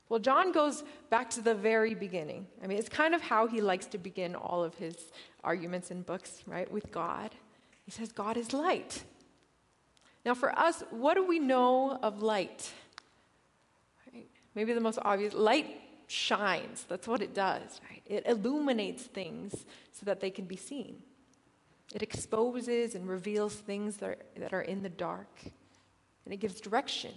Well, 0.09 0.19
John 0.19 0.51
goes 0.51 0.83
back 1.09 1.29
to 1.31 1.41
the 1.41 1.55
very 1.55 1.93
beginning. 1.93 2.47
I 2.61 2.67
mean, 2.67 2.77
it's 2.77 2.89
kind 2.89 3.15
of 3.15 3.21
how 3.21 3.47
he 3.47 3.61
likes 3.61 3.85
to 3.87 3.97
begin 3.97 4.35
all 4.35 4.63
of 4.63 4.75
his 4.75 4.95
arguments 5.43 5.89
and 5.89 6.05
books, 6.05 6.43
right? 6.45 6.69
With 6.69 6.91
God. 6.91 7.31
He 7.85 7.91
says, 7.91 8.11
God 8.11 8.35
is 8.35 8.51
light. 8.51 9.03
Now, 10.25 10.33
for 10.33 10.57
us, 10.57 10.83
what 10.91 11.15
do 11.15 11.25
we 11.25 11.39
know 11.39 11.97
of 12.03 12.21
light? 12.21 12.71
Right? 14.13 14.27
Maybe 14.53 14.73
the 14.73 14.81
most 14.81 14.99
obvious 15.01 15.33
light 15.33 15.67
shines. 16.07 16.85
That's 16.89 17.07
what 17.07 17.21
it 17.21 17.33
does, 17.33 17.79
right? 17.89 18.03
It 18.05 18.27
illuminates 18.27 19.03
things 19.03 19.65
so 19.93 20.05
that 20.05 20.19
they 20.19 20.29
can 20.29 20.45
be 20.45 20.57
seen. 20.57 20.97
It 21.93 22.01
exposes 22.01 22.95
and 22.95 23.07
reveals 23.07 23.53
things 23.53 23.97
that 23.97 24.09
are, 24.09 24.17
that 24.37 24.53
are 24.53 24.61
in 24.61 24.81
the 24.81 24.89
dark. 24.89 25.29
And 26.25 26.33
it 26.33 26.37
gives 26.37 26.61
direction, 26.61 27.11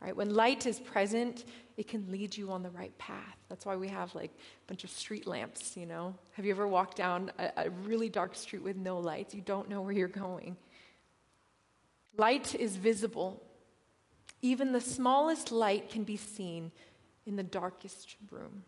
right? 0.00 0.16
When 0.16 0.34
light 0.34 0.66
is 0.66 0.78
present, 0.80 1.44
it 1.76 1.88
can 1.88 2.10
lead 2.10 2.36
you 2.36 2.50
on 2.50 2.62
the 2.62 2.70
right 2.70 2.96
path. 2.98 3.36
That's 3.48 3.66
why 3.66 3.76
we 3.76 3.88
have 3.88 4.14
like 4.14 4.30
a 4.30 4.66
bunch 4.66 4.84
of 4.84 4.90
street 4.90 5.26
lamps, 5.26 5.76
you 5.76 5.86
know? 5.86 6.14
Have 6.32 6.44
you 6.44 6.52
ever 6.52 6.66
walked 6.66 6.96
down 6.96 7.30
a, 7.38 7.50
a 7.56 7.70
really 7.70 8.08
dark 8.08 8.34
street 8.34 8.62
with 8.62 8.76
no 8.76 8.98
lights? 8.98 9.34
You 9.34 9.42
don't 9.42 9.68
know 9.68 9.82
where 9.82 9.92
you're 9.92 10.08
going. 10.08 10.56
Light 12.16 12.54
is 12.54 12.76
visible. 12.76 13.42
Even 14.40 14.72
the 14.72 14.80
smallest 14.80 15.52
light 15.52 15.90
can 15.90 16.04
be 16.04 16.16
seen 16.16 16.72
in 17.26 17.36
the 17.36 17.42
darkest 17.42 18.16
room. 18.30 18.62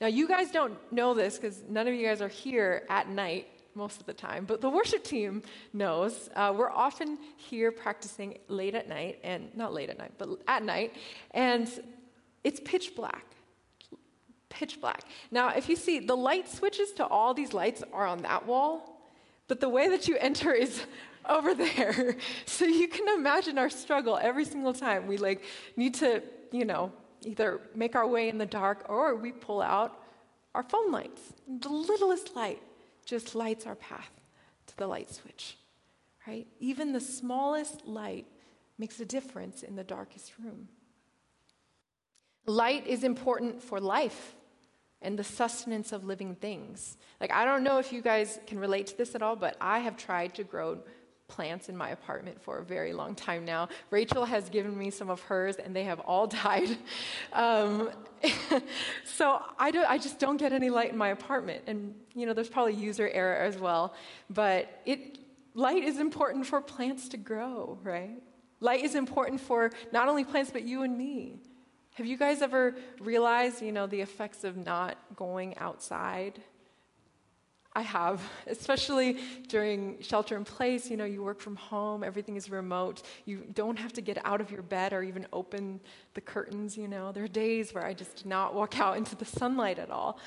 Now, 0.00 0.06
you 0.06 0.26
guys 0.26 0.50
don't 0.50 0.76
know 0.92 1.14
this 1.14 1.36
because 1.36 1.62
none 1.68 1.86
of 1.86 1.94
you 1.94 2.06
guys 2.06 2.20
are 2.20 2.28
here 2.28 2.84
at 2.88 3.08
night 3.08 3.46
most 3.74 4.00
of 4.00 4.06
the 4.06 4.12
time, 4.12 4.44
but 4.44 4.60
the 4.60 4.70
worship 4.70 5.04
team 5.04 5.42
knows. 5.72 6.28
Uh, 6.34 6.52
we're 6.56 6.70
often 6.70 7.18
here 7.36 7.72
practicing 7.72 8.38
late 8.48 8.74
at 8.74 8.88
night, 8.88 9.18
and 9.22 9.54
not 9.56 9.72
late 9.72 9.90
at 9.90 9.98
night, 9.98 10.12
but 10.18 10.28
at 10.48 10.62
night, 10.62 10.94
and 11.32 11.68
it's 12.44 12.60
pitch 12.64 12.94
black. 12.94 13.24
Pitch 14.48 14.80
black. 14.80 15.02
Now, 15.30 15.50
if 15.50 15.68
you 15.68 15.76
see, 15.76 15.98
the 16.00 16.16
light 16.16 16.48
switches 16.48 16.92
to 16.92 17.06
all 17.06 17.34
these 17.34 17.54
lights 17.54 17.82
are 17.92 18.06
on 18.06 18.22
that 18.22 18.46
wall, 18.46 19.00
but 19.48 19.60
the 19.60 19.68
way 19.68 19.88
that 19.88 20.08
you 20.08 20.16
enter 20.18 20.52
is 20.52 20.84
over 21.28 21.54
there. 21.54 22.16
So 22.46 22.64
you 22.64 22.88
can 22.88 23.08
imagine 23.08 23.58
our 23.58 23.70
struggle 23.70 24.18
every 24.20 24.44
single 24.44 24.74
time 24.74 25.06
we 25.06 25.16
like 25.16 25.42
need 25.76 25.94
to, 25.94 26.22
you 26.50 26.64
know, 26.64 26.92
either 27.24 27.60
make 27.74 27.94
our 27.96 28.06
way 28.06 28.28
in 28.28 28.38
the 28.38 28.46
dark 28.46 28.84
or 28.88 29.16
we 29.16 29.32
pull 29.32 29.62
out 29.62 29.98
our 30.54 30.62
phone 30.62 30.92
lights. 30.92 31.32
The 31.48 31.68
littlest 31.68 32.36
light 32.36 32.62
just 33.04 33.34
lights 33.34 33.66
our 33.66 33.74
path 33.74 34.10
to 34.66 34.76
the 34.76 34.86
light 34.86 35.12
switch, 35.12 35.56
right? 36.26 36.46
Even 36.60 36.92
the 36.92 37.00
smallest 37.00 37.86
light 37.86 38.26
makes 38.78 39.00
a 39.00 39.04
difference 39.04 39.62
in 39.62 39.76
the 39.76 39.84
darkest 39.84 40.32
room. 40.42 40.68
Light 42.46 42.86
is 42.86 43.04
important 43.04 43.62
for 43.62 43.80
life 43.80 44.34
and 45.00 45.18
the 45.18 45.24
sustenance 45.24 45.92
of 45.92 46.04
living 46.04 46.34
things. 46.34 46.96
Like, 47.20 47.32
I 47.32 47.44
don't 47.44 47.64
know 47.64 47.78
if 47.78 47.92
you 47.92 48.00
guys 48.00 48.38
can 48.46 48.58
relate 48.58 48.86
to 48.88 48.98
this 48.98 49.14
at 49.14 49.22
all, 49.22 49.36
but 49.36 49.56
I 49.60 49.80
have 49.80 49.96
tried 49.96 50.34
to 50.34 50.44
grow 50.44 50.78
plants 51.32 51.70
in 51.70 51.76
my 51.76 51.90
apartment 51.90 52.42
for 52.42 52.58
a 52.58 52.64
very 52.64 52.92
long 52.92 53.14
time 53.14 53.44
now. 53.44 53.68
Rachel 53.90 54.26
has 54.26 54.50
given 54.50 54.76
me 54.78 54.90
some 54.90 55.08
of 55.08 55.20
hers, 55.22 55.56
and 55.56 55.74
they 55.74 55.84
have 55.84 55.98
all 56.00 56.26
died. 56.44 56.76
Um, 57.32 57.90
so 59.04 59.40
I, 59.58 59.70
don't, 59.70 59.88
I 59.88 59.96
just 59.96 60.18
don't 60.18 60.36
get 60.36 60.52
any 60.52 60.68
light 60.68 60.92
in 60.92 60.98
my 60.98 61.08
apartment. 61.08 61.62
And, 61.66 61.94
you 62.14 62.26
know, 62.26 62.34
there's 62.34 62.50
probably 62.50 62.74
user 62.74 63.08
error 63.08 63.36
as 63.36 63.56
well. 63.58 63.94
But 64.28 64.82
it, 64.84 65.18
light 65.54 65.82
is 65.82 65.98
important 65.98 66.46
for 66.46 66.60
plants 66.60 67.08
to 67.08 67.16
grow, 67.16 67.78
right? 67.82 68.22
Light 68.60 68.84
is 68.84 68.94
important 68.94 69.40
for 69.40 69.70
not 69.90 70.08
only 70.08 70.24
plants, 70.24 70.50
but 70.50 70.62
you 70.62 70.82
and 70.82 70.96
me. 70.96 71.40
Have 71.94 72.06
you 72.06 72.16
guys 72.16 72.42
ever 72.42 72.76
realized, 73.00 73.62
you 73.62 73.72
know, 73.72 73.86
the 73.86 74.00
effects 74.00 74.44
of 74.44 74.56
not 74.56 74.96
going 75.16 75.56
outside? 75.58 76.40
I 77.74 77.80
have, 77.82 78.20
especially 78.46 79.18
during 79.48 80.00
shelter 80.02 80.36
in 80.36 80.44
place. 80.44 80.90
You 80.90 80.98
know, 80.98 81.06
you 81.06 81.22
work 81.22 81.40
from 81.40 81.56
home, 81.56 82.04
everything 82.04 82.36
is 82.36 82.50
remote. 82.50 83.02
You 83.24 83.44
don't 83.54 83.78
have 83.78 83.94
to 83.94 84.02
get 84.02 84.18
out 84.26 84.40
of 84.42 84.50
your 84.50 84.62
bed 84.62 84.92
or 84.92 85.02
even 85.02 85.26
open 85.32 85.80
the 86.12 86.20
curtains. 86.20 86.76
You 86.76 86.88
know, 86.88 87.12
there 87.12 87.24
are 87.24 87.28
days 87.28 87.72
where 87.72 87.84
I 87.84 87.94
just 87.94 88.22
do 88.22 88.28
not 88.28 88.54
walk 88.54 88.78
out 88.78 88.98
into 88.98 89.16
the 89.16 89.24
sunlight 89.24 89.78
at 89.78 89.90
all. 89.90 90.18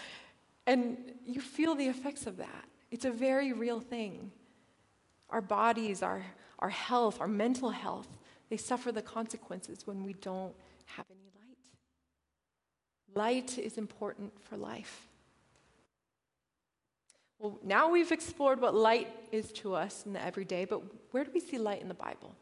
And 0.66 0.98
you 1.26 1.40
feel 1.40 1.76
the 1.76 1.88
effects 1.88 2.26
of 2.26 2.38
that. 2.38 2.66
It's 2.90 3.06
a 3.06 3.12
very 3.12 3.54
real 3.54 3.80
thing. 3.80 4.32
Our 5.30 5.42
bodies, 5.42 6.02
our, 6.02 6.26
our 6.60 6.70
health, 6.70 7.22
our 7.22 7.28
mental 7.28 7.70
health, 7.70 8.08
they 8.50 8.58
suffer 8.58 8.92
the 8.92 9.02
consequences 9.02 9.86
when 9.86 10.04
we 10.04 10.14
don't 10.14 10.54
have 10.86 11.06
any 11.12 11.30
light. 11.36 11.58
Light 13.16 13.58
is 13.60 13.78
important 13.78 14.34
for 14.44 14.58
life. 14.58 15.08
Well, 17.46 17.60
now 17.64 17.92
we've 17.92 18.12
explored 18.12 18.60
what 18.60 18.74
light 18.74 19.08
is 19.32 19.52
to 19.52 19.76
us 19.76 20.04
in 20.08 20.14
the 20.14 20.26
everyday, 20.26 20.66
but 20.66 20.82
where 21.12 21.24
do 21.24 21.30
we 21.32 21.40
see 21.40 21.60
light 21.60 21.80
in 21.80 21.88
the 21.88 21.94
Bible? 21.94 22.34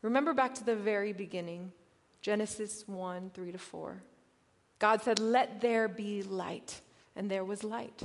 Remember 0.00 0.32
back 0.32 0.54
to 0.54 0.64
the 0.64 0.74
very 0.74 1.12
beginning, 1.12 1.70
Genesis 2.22 2.88
1 2.88 3.32
3 3.34 3.52
to 3.52 3.58
4. 3.58 4.02
God 4.78 5.02
said, 5.02 5.18
Let 5.18 5.60
there 5.60 5.86
be 5.86 6.22
light, 6.22 6.80
and 7.14 7.30
there 7.30 7.44
was 7.44 7.62
light. 7.62 8.04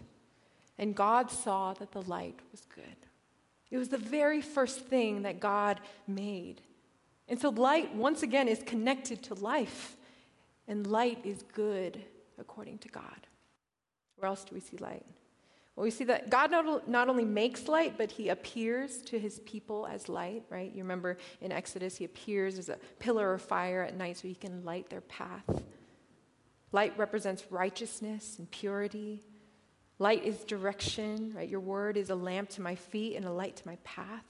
And 0.77 0.93
God 0.93 1.31
saw 1.31 1.71
that 1.75 1.93
the 1.93 2.01
light 2.01 2.37
was 2.51 2.65
good. 2.75 2.83
It 3.71 3.77
was 3.77 3.87
the 3.87 3.97
very 3.97 4.41
first 4.41 4.81
thing 4.81 5.21
that 5.21 5.39
God 5.39 5.79
made. 6.09 6.59
And 7.29 7.39
so, 7.39 7.51
light, 7.51 7.95
once 7.95 8.21
again, 8.21 8.49
is 8.49 8.63
connected 8.63 9.23
to 9.23 9.33
life 9.35 9.95
and 10.67 10.85
light 10.85 11.19
is 11.23 11.41
good 11.53 12.03
according 12.37 12.79
to 12.79 12.89
God. 12.89 13.27
Where 14.17 14.27
else 14.27 14.43
do 14.43 14.53
we 14.53 14.59
see 14.59 14.75
light? 14.75 15.05
Well, 15.79 15.85
we 15.85 15.91
see 15.91 16.03
that 16.03 16.29
God 16.29 16.51
not, 16.87 17.07
only 17.07 17.23
makes 17.23 17.69
light, 17.69 17.93
but 17.97 18.11
he 18.11 18.27
appears 18.27 19.01
to 19.03 19.17
his 19.17 19.39
people 19.45 19.87
as 19.87 20.09
light, 20.09 20.43
right? 20.49 20.69
You 20.69 20.83
remember 20.83 21.17
in 21.39 21.53
Exodus, 21.53 21.95
he 21.95 22.03
appears 22.03 22.59
as 22.59 22.67
a 22.67 22.75
pillar 22.99 23.33
of 23.33 23.41
fire 23.41 23.83
at 23.83 23.95
night 23.95 24.17
so 24.17 24.27
he 24.27 24.35
can 24.35 24.65
light 24.65 24.89
their 24.89 24.99
path. 24.99 25.63
Light 26.73 26.97
represents 26.97 27.45
righteousness 27.49 28.35
and 28.39 28.51
purity. 28.51 29.23
Light 29.99 30.25
is 30.25 30.43
direction, 30.43 31.31
right? 31.33 31.47
Your 31.47 31.61
word 31.61 31.95
is 31.95 32.09
a 32.09 32.15
lamp 32.15 32.49
to 32.49 32.61
my 32.61 32.75
feet 32.75 33.15
and 33.15 33.23
a 33.23 33.31
light 33.31 33.55
to 33.55 33.65
my 33.65 33.77
path. 33.85 34.25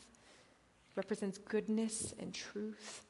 It 0.92 0.98
represents 0.98 1.40
goodness 1.40 2.14
and 2.20 2.32
truth. 2.32 3.08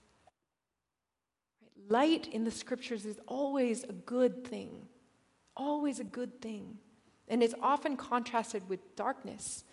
Light 1.89 2.29
in 2.31 2.45
the 2.45 2.51
scriptures 2.51 3.05
is 3.05 3.19
always 3.27 3.83
a 3.83 3.91
good 3.91 4.47
thing, 4.47 4.87
always 5.57 5.99
a 5.99 6.05
good 6.05 6.41
thing. 6.41 6.77
And 7.29 7.43
it's 7.43 7.53
often 7.61 7.95
contrasted 7.95 8.67
with 8.67 8.95
darkness, 8.95 9.63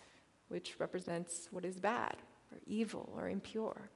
which 0.48 0.75
represents 0.78 1.48
what 1.50 1.64
is 1.64 1.78
bad 1.78 2.16
or 2.52 2.58
evil 2.66 3.12
or 3.16 3.28
impure. 3.28 3.90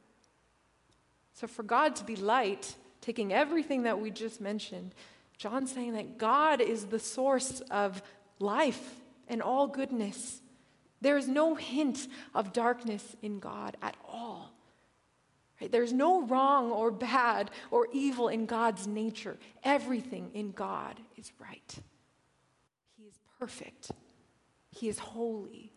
So, 1.34 1.46
for 1.46 1.62
God 1.62 1.94
to 1.96 2.04
be 2.04 2.16
light, 2.16 2.74
taking 3.00 3.32
everything 3.32 3.84
that 3.84 4.00
we 4.00 4.10
just 4.10 4.40
mentioned, 4.40 4.94
John's 5.36 5.72
saying 5.72 5.94
that 5.94 6.18
God 6.18 6.60
is 6.60 6.86
the 6.86 6.98
source 6.98 7.60
of 7.70 8.02
life 8.38 8.96
and 9.28 9.40
all 9.40 9.66
goodness. 9.66 10.40
There 11.00 11.16
is 11.16 11.28
no 11.28 11.54
hint 11.54 12.08
of 12.34 12.52
darkness 12.52 13.16
in 13.22 13.38
God 13.38 13.76
at 13.80 13.96
all. 14.06 14.52
Right? 15.60 15.70
There's 15.70 15.92
no 15.92 16.22
wrong 16.22 16.70
or 16.70 16.90
bad 16.90 17.50
or 17.70 17.88
evil 17.92 18.28
in 18.28 18.46
God's 18.46 18.86
nature. 18.86 19.38
Everything 19.62 20.30
in 20.34 20.52
God 20.52 20.98
is 21.16 21.32
right. 21.38 21.78
Perfect. 23.40 23.90
He 24.70 24.88
is 24.88 24.99
holy. 24.99 25.73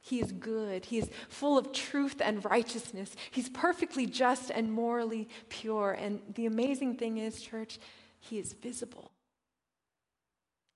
He 0.00 0.20
is 0.20 0.32
good. 0.32 0.86
He 0.86 0.98
is 0.98 1.10
full 1.28 1.58
of 1.58 1.72
truth 1.72 2.22
and 2.24 2.44
righteousness. 2.44 3.14
He's 3.30 3.48
perfectly 3.48 4.06
just 4.06 4.50
and 4.50 4.72
morally 4.72 5.28
pure. 5.48 5.92
And 5.92 6.20
the 6.34 6.46
amazing 6.46 6.94
thing 6.94 7.18
is, 7.18 7.42
church, 7.42 7.78
he 8.20 8.38
is 8.38 8.52
visible. 8.52 9.10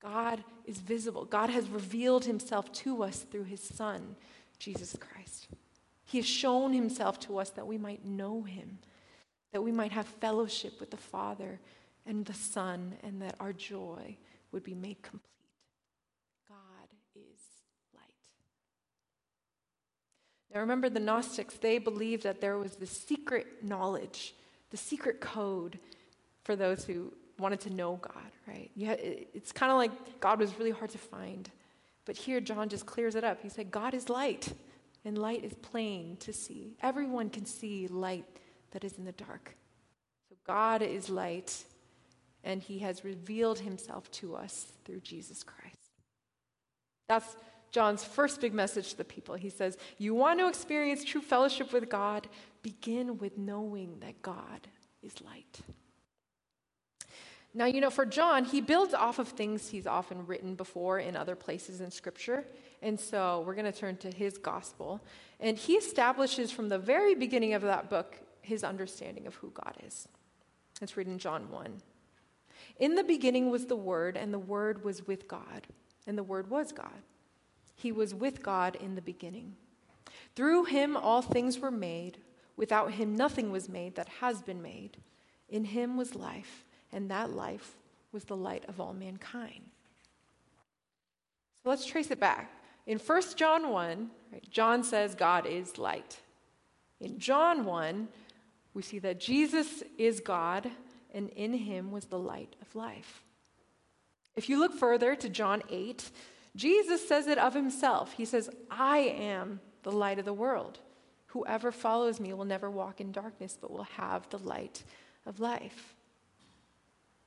God 0.02 0.42
is 0.64 0.78
visible. 0.78 1.24
God 1.24 1.48
has 1.48 1.68
revealed 1.68 2.24
himself 2.24 2.72
to 2.72 3.04
us 3.04 3.20
through 3.30 3.44
his 3.44 3.62
Son, 3.62 4.16
Jesus 4.58 4.96
Christ. 4.98 5.46
He 6.04 6.18
has 6.18 6.26
shown 6.26 6.72
himself 6.72 7.20
to 7.20 7.38
us 7.38 7.50
that 7.50 7.66
we 7.66 7.78
might 7.78 8.04
know 8.04 8.42
him, 8.42 8.80
that 9.52 9.62
we 9.62 9.70
might 9.70 9.92
have 9.92 10.06
fellowship 10.06 10.80
with 10.80 10.90
the 10.90 10.96
Father 10.96 11.60
and 12.04 12.26
the 12.26 12.34
Son, 12.34 12.96
and 13.04 13.22
that 13.22 13.36
our 13.38 13.52
joy 13.52 14.16
would 14.50 14.64
be 14.64 14.74
made 14.74 15.00
complete. 15.02 15.22
God 16.48 16.88
is 17.14 17.40
light. 17.94 18.02
Now 20.54 20.60
remember, 20.60 20.90
the 20.90 21.00
Gnostics, 21.00 21.54
they 21.54 21.78
believed 21.78 22.24
that 22.24 22.40
there 22.40 22.58
was 22.58 22.76
the 22.76 22.86
secret 22.86 23.64
knowledge, 23.64 24.34
the 24.70 24.76
secret 24.76 25.20
code 25.20 25.78
for 26.44 26.56
those 26.56 26.84
who 26.84 27.12
wanted 27.38 27.60
to 27.60 27.70
know 27.70 27.96
God, 28.02 28.30
right? 28.46 28.70
It's 28.76 29.52
kind 29.52 29.72
of 29.72 29.78
like 29.78 30.20
God 30.20 30.38
was 30.38 30.58
really 30.58 30.70
hard 30.70 30.90
to 30.90 30.98
find. 30.98 31.50
But 32.04 32.16
here, 32.16 32.40
John 32.40 32.68
just 32.68 32.84
clears 32.84 33.14
it 33.14 33.24
up. 33.24 33.40
He 33.42 33.48
said, 33.48 33.70
God 33.70 33.94
is 33.94 34.08
light 34.08 34.52
and 35.04 35.16
light 35.16 35.44
is 35.44 35.54
plain 35.54 36.16
to 36.18 36.32
see. 36.32 36.76
Everyone 36.82 37.30
can 37.30 37.46
see 37.46 37.88
light 37.88 38.26
that 38.72 38.84
is 38.84 38.98
in 38.98 39.04
the 39.04 39.12
dark. 39.12 39.56
So 40.28 40.36
God 40.46 40.82
is 40.82 41.08
light, 41.08 41.64
and 42.44 42.62
he 42.62 42.80
has 42.80 43.04
revealed 43.04 43.60
himself 43.60 44.10
to 44.12 44.36
us 44.36 44.72
through 44.84 45.00
Jesus 45.00 45.42
Christ. 45.42 45.76
That's 47.08 47.36
John's 47.72 48.04
first 48.04 48.40
big 48.40 48.52
message 48.52 48.90
to 48.90 48.98
the 48.98 49.04
people. 49.04 49.34
He 49.34 49.48
says, 49.48 49.78
You 49.98 50.14
want 50.14 50.38
to 50.38 50.48
experience 50.48 51.04
true 51.04 51.22
fellowship 51.22 51.72
with 51.72 51.88
God? 51.88 52.28
Begin 52.62 53.18
with 53.18 53.38
knowing 53.38 53.98
that 54.00 54.20
God 54.22 54.68
is 55.02 55.20
light. 55.22 55.60
Now, 57.54 57.66
you 57.66 57.80
know, 57.80 57.90
for 57.90 58.06
John, 58.06 58.44
he 58.44 58.60
builds 58.60 58.94
off 58.94 59.18
of 59.18 59.28
things 59.28 59.68
he's 59.68 59.86
often 59.86 60.26
written 60.26 60.54
before 60.54 60.98
in 61.00 61.16
other 61.16 61.34
places 61.34 61.80
in 61.80 61.90
Scripture. 61.90 62.44
And 62.80 62.98
so 62.98 63.42
we're 63.46 63.54
going 63.54 63.70
to 63.70 63.78
turn 63.78 63.96
to 63.98 64.10
his 64.10 64.38
gospel. 64.38 65.02
And 65.40 65.58
he 65.58 65.74
establishes 65.74 66.50
from 66.50 66.68
the 66.68 66.78
very 66.78 67.14
beginning 67.14 67.54
of 67.54 67.62
that 67.62 67.90
book 67.90 68.16
his 68.40 68.64
understanding 68.64 69.26
of 69.26 69.34
who 69.36 69.50
God 69.50 69.76
is. 69.84 70.08
Let's 70.80 70.96
read 70.96 71.06
in 71.06 71.18
John 71.18 71.50
1. 71.50 71.82
In 72.80 72.94
the 72.94 73.04
beginning 73.04 73.50
was 73.50 73.66
the 73.66 73.76
Word, 73.76 74.16
and 74.16 74.32
the 74.32 74.38
Word 74.38 74.84
was 74.84 75.06
with 75.06 75.28
God, 75.28 75.66
and 76.06 76.16
the 76.16 76.22
Word 76.22 76.50
was 76.50 76.72
God. 76.72 77.02
He 77.74 77.92
was 77.92 78.14
with 78.14 78.42
God 78.42 78.76
in 78.76 78.94
the 78.94 79.02
beginning. 79.02 79.56
Through 80.34 80.64
him 80.64 80.96
all 80.96 81.22
things 81.22 81.58
were 81.58 81.70
made. 81.70 82.18
Without 82.56 82.92
him 82.92 83.16
nothing 83.16 83.50
was 83.50 83.68
made 83.68 83.94
that 83.96 84.08
has 84.20 84.42
been 84.42 84.62
made. 84.62 84.98
In 85.48 85.64
him 85.64 85.96
was 85.96 86.14
life 86.14 86.64
and 86.92 87.10
that 87.10 87.30
life 87.30 87.76
was 88.12 88.24
the 88.24 88.36
light 88.36 88.64
of 88.68 88.80
all 88.80 88.92
mankind. 88.92 89.62
So 91.62 91.70
let's 91.70 91.86
trace 91.86 92.10
it 92.10 92.20
back. 92.20 92.50
In 92.86 92.98
1 92.98 93.22
John 93.36 93.70
1, 93.70 94.10
right, 94.32 94.50
John 94.50 94.82
says 94.82 95.14
God 95.14 95.46
is 95.46 95.78
light. 95.78 96.18
In 97.00 97.18
John 97.18 97.64
1, 97.64 98.08
we 98.74 98.82
see 98.82 98.98
that 99.00 99.20
Jesus 99.20 99.82
is 99.98 100.20
God, 100.20 100.70
and 101.12 101.28
in 101.30 101.52
him 101.52 101.90
was 101.90 102.06
the 102.06 102.18
light 102.18 102.56
of 102.60 102.74
life. 102.74 103.22
If 104.34 104.48
you 104.48 104.58
look 104.58 104.74
further 104.74 105.14
to 105.14 105.28
John 105.28 105.62
8, 105.68 106.10
Jesus 106.54 107.06
says 107.06 107.26
it 107.26 107.38
of 107.38 107.54
himself. 107.54 108.12
He 108.12 108.24
says, 108.24 108.50
I 108.70 108.98
am 108.98 109.60
the 109.82 109.92
light 109.92 110.18
of 110.18 110.24
the 110.24 110.34
world. 110.34 110.78
Whoever 111.26 111.72
follows 111.72 112.20
me 112.20 112.34
will 112.34 112.44
never 112.44 112.70
walk 112.70 113.00
in 113.00 113.10
darkness, 113.10 113.56
but 113.58 113.70
will 113.70 113.84
have 113.84 114.28
the 114.28 114.38
light 114.38 114.84
of 115.26 115.40
life 115.40 115.94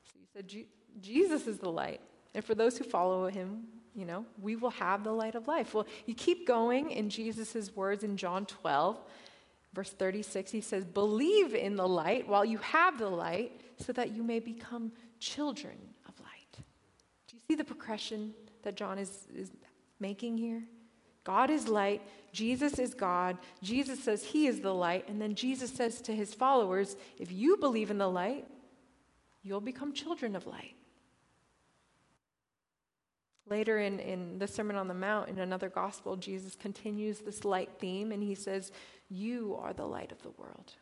So 0.05 0.19
you 0.19 0.27
said, 0.33 0.65
Jesus 1.01 1.47
is 1.47 1.57
the 1.59 1.71
light. 1.71 2.01
And 2.33 2.43
for 2.43 2.53
those 2.53 2.77
who 2.77 2.83
follow 2.83 3.27
him, 3.27 3.63
you 3.95 4.05
know, 4.05 4.25
we 4.41 4.55
will 4.57 4.71
have 4.71 5.03
the 5.03 5.11
light 5.11 5.35
of 5.35 5.47
life. 5.47 5.73
Well, 5.73 5.87
you 6.05 6.13
keep 6.13 6.45
going 6.45 6.91
in 6.91 7.09
Jesus' 7.09 7.73
words 7.75 8.03
in 8.03 8.17
John 8.17 8.45
12, 8.45 8.99
verse 9.73 9.91
36. 9.91 10.51
He 10.51 10.61
says, 10.61 10.83
Believe 10.83 11.55
in 11.55 11.77
the 11.77 11.87
light 11.87 12.27
while 12.27 12.43
you 12.43 12.57
have 12.57 12.99
the 12.99 13.09
light, 13.09 13.61
so 13.79 13.93
that 13.93 14.11
you 14.11 14.21
may 14.21 14.39
become 14.39 14.91
children 15.19 15.77
of 16.07 16.19
light. 16.19 16.63
Do 17.27 17.37
you 17.37 17.41
see 17.47 17.55
the 17.55 17.63
progression 17.63 18.33
that 18.65 18.75
John 18.75 18.99
is, 18.99 19.27
is 19.33 19.51
making 19.99 20.37
here? 20.37 20.63
God 21.23 21.49
is 21.49 21.67
light. 21.67 22.01
Jesus 22.31 22.77
is 22.77 22.93
God. 22.93 23.37
Jesus 23.63 24.03
says 24.03 24.23
he 24.23 24.45
is 24.45 24.59
the 24.59 24.73
light. 24.73 25.09
And 25.09 25.19
then 25.19 25.33
Jesus 25.33 25.71
says 25.71 25.99
to 26.01 26.15
his 26.15 26.33
followers, 26.33 26.95
If 27.17 27.31
you 27.31 27.57
believe 27.57 27.89
in 27.89 27.97
the 27.97 28.07
light, 28.07 28.45
you'll 29.41 29.61
become 29.61 29.91
children 29.91 30.35
of 30.35 30.45
light. 30.45 30.75
Later 33.47 33.79
in, 33.79 33.99
in 33.99 34.39
the 34.39 34.47
Sermon 34.47 34.75
on 34.75 34.87
the 34.87 34.93
Mount, 34.93 35.29
in 35.29 35.39
another 35.39 35.69
gospel, 35.69 36.15
Jesus 36.15 36.55
continues 36.55 37.19
this 37.19 37.43
light 37.43 37.69
theme 37.79 38.11
and 38.11 38.21
he 38.21 38.35
says, 38.35 38.71
You 39.09 39.57
are 39.61 39.73
the 39.73 39.85
light 39.85 40.11
of 40.11 40.21
the 40.21 40.31
world. 40.31 40.73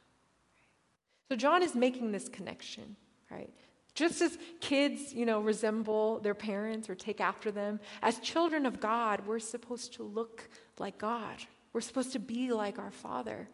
So 1.29 1.37
John 1.37 1.63
is 1.63 1.75
making 1.75 2.11
this 2.11 2.29
connection, 2.29 2.95
right? 3.31 3.53
Just 3.95 4.21
as 4.21 4.37
kids, 4.59 5.13
you 5.13 5.25
know, 5.25 5.39
resemble 5.39 6.19
their 6.19 6.33
parents 6.33 6.89
or 6.89 6.95
take 6.95 7.21
after 7.21 7.51
them, 7.51 7.79
as 8.01 8.17
children 8.19 8.65
of 8.65 8.79
God, 8.79 9.27
we're 9.27 9.39
supposed 9.39 9.93
to 9.93 10.03
look 10.03 10.49
like 10.79 10.97
God. 10.97 11.37
We're 11.73 11.81
supposed 11.81 12.11
to 12.13 12.19
be 12.19 12.51
like 12.51 12.79
our 12.79 12.91
Father. 12.91 13.47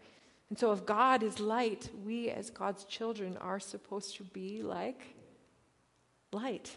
And 0.49 0.57
so, 0.57 0.71
if 0.71 0.85
God 0.85 1.23
is 1.23 1.39
light, 1.39 1.89
we 2.05 2.29
as 2.29 2.49
God's 2.49 2.85
children 2.85 3.37
are 3.37 3.59
supposed 3.59 4.15
to 4.17 4.23
be 4.23 4.63
like 4.63 5.15
light. 6.31 6.75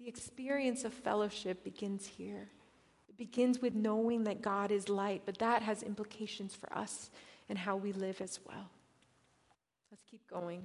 The 0.00 0.08
experience 0.08 0.84
of 0.84 0.92
fellowship 0.92 1.64
begins 1.64 2.06
here. 2.06 2.48
It 3.08 3.16
begins 3.16 3.62
with 3.62 3.74
knowing 3.74 4.24
that 4.24 4.42
God 4.42 4.72
is 4.72 4.88
light, 4.88 5.22
but 5.24 5.38
that 5.38 5.62
has 5.62 5.82
implications 5.82 6.54
for 6.54 6.70
us 6.76 7.10
and 7.48 7.56
how 7.56 7.76
we 7.76 7.92
live 7.92 8.20
as 8.20 8.40
well. 8.46 8.70
Let's 9.90 10.02
keep 10.10 10.28
going. 10.28 10.64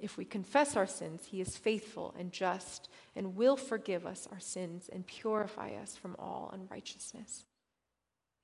If 0.00 0.16
we 0.16 0.24
confess 0.24 0.76
our 0.76 0.86
sins, 0.86 1.26
he 1.30 1.40
is 1.40 1.56
faithful 1.56 2.14
and 2.18 2.32
just 2.32 2.88
and 3.16 3.36
will 3.36 3.56
forgive 3.56 4.06
us 4.06 4.28
our 4.30 4.40
sins 4.40 4.88
and 4.92 5.06
purify 5.06 5.72
us 5.74 5.96
from 5.96 6.14
all 6.18 6.50
unrighteousness. 6.52 7.44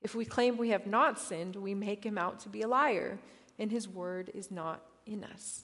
If 0.01 0.15
we 0.15 0.25
claim 0.25 0.57
we 0.57 0.69
have 0.69 0.85
not 0.85 1.19
sinned, 1.19 1.55
we 1.55 1.73
make 1.73 2.05
him 2.05 2.17
out 2.17 2.39
to 2.41 2.49
be 2.49 2.61
a 2.61 2.67
liar 2.67 3.19
and 3.57 3.71
his 3.71 3.87
word 3.87 4.29
is 4.33 4.51
not 4.51 4.81
in 5.05 5.23
us. 5.23 5.63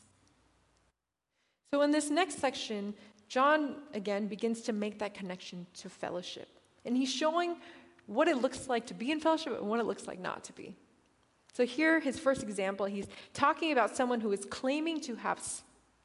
So, 1.73 1.81
in 1.81 1.91
this 1.91 2.09
next 2.09 2.39
section, 2.39 2.93
John 3.27 3.75
again 3.93 4.27
begins 4.27 4.61
to 4.63 4.73
make 4.73 4.99
that 4.99 5.13
connection 5.13 5.65
to 5.75 5.89
fellowship. 5.89 6.49
And 6.85 6.97
he's 6.97 7.11
showing 7.13 7.57
what 8.07 8.27
it 8.27 8.37
looks 8.37 8.67
like 8.67 8.87
to 8.87 8.93
be 8.93 9.11
in 9.11 9.19
fellowship 9.19 9.57
and 9.57 9.69
what 9.69 9.79
it 9.79 9.85
looks 9.85 10.07
like 10.07 10.19
not 10.19 10.43
to 10.45 10.53
be. 10.53 10.75
So, 11.53 11.65
here, 11.65 11.99
his 11.99 12.19
first 12.19 12.43
example, 12.43 12.85
he's 12.85 13.07
talking 13.33 13.71
about 13.71 13.95
someone 13.95 14.21
who 14.21 14.31
is 14.31 14.45
claiming 14.49 15.01
to 15.01 15.15
have 15.15 15.39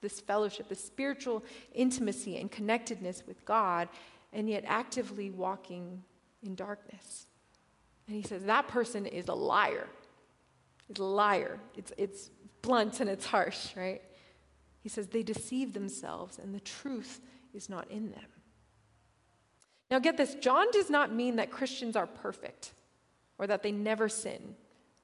this 0.01 0.21
fellowship, 0.21 0.69
this 0.69 0.85
spiritual 0.85 1.45
intimacy 1.73 2.39
and 2.39 2.51
connectedness 2.51 3.25
with 3.27 3.45
God, 3.45 3.89
and 4.33 4.49
yet 4.49 4.65
actively 4.67 5.31
walking 5.31 6.03
in 6.43 6.55
darkness. 6.55 7.27
And 8.07 8.17
he 8.17 8.23
says 8.23 8.45
that 8.45 8.69
person 8.69 9.07
is 9.07 9.29
a 9.29 9.35
liar 9.35 9.89
is 10.89 10.99
a 10.99 11.05
liar. 11.05 11.59
It's, 11.77 11.93
it's 11.97 12.31
blunt 12.63 13.01
and 13.01 13.11
it's 13.11 13.27
harsh, 13.27 13.77
right? 13.77 14.03
He 14.81 14.89
says 14.89 15.09
they 15.09 15.23
deceive 15.23 15.73
themselves 15.73 16.39
and 16.39 16.55
the 16.55 16.61
truth 16.61 17.21
is 17.53 17.69
not 17.69 17.91
in 17.91 18.11
them. 18.11 18.25
Now, 19.91 19.99
get 20.01 20.17
this 20.17 20.35
John 20.35 20.71
does 20.73 20.91
not 20.91 21.15
mean 21.15 21.37
that 21.37 21.51
Christians 21.51 21.97
are 21.97 22.07
perfect 22.07 22.73
or 23.39 23.47
that 23.47 23.63
they 23.63 23.73
never 23.73 24.09
sin, 24.09 24.57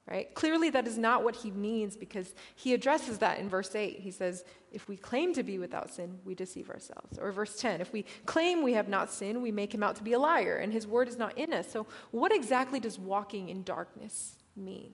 right? 0.09 0.33
Clearly, 0.33 0.69
that 0.69 0.87
is 0.87 0.97
not 0.97 1.23
what 1.23 1.35
he 1.35 1.51
means 1.51 1.95
because 1.95 2.33
he 2.55 2.73
addresses 2.73 3.19
that 3.19 3.39
in 3.39 3.47
verse 3.47 3.73
8. 3.73 3.99
He 3.99 4.11
says, 4.11 4.43
If 4.71 4.87
we 4.87 4.97
claim 4.97 5.33
to 5.33 5.43
be 5.43 5.57
without 5.59 5.93
sin, 5.93 6.19
we 6.25 6.35
deceive 6.35 6.69
ourselves. 6.69 7.17
Or 7.17 7.31
verse 7.31 7.57
10, 7.57 7.79
if 7.79 7.93
we 7.93 8.05
claim 8.25 8.63
we 8.63 8.73
have 8.73 8.89
not 8.89 9.11
sinned, 9.11 9.41
we 9.41 9.51
make 9.51 9.73
him 9.73 9.83
out 9.83 9.95
to 9.97 10.03
be 10.03 10.13
a 10.13 10.19
liar, 10.19 10.57
and 10.57 10.73
his 10.73 10.85
word 10.85 11.07
is 11.07 11.17
not 11.17 11.37
in 11.37 11.53
us. 11.53 11.71
So, 11.71 11.87
what 12.11 12.33
exactly 12.33 12.79
does 12.79 12.99
walking 12.99 13.49
in 13.49 13.63
darkness 13.63 14.35
mean? 14.55 14.91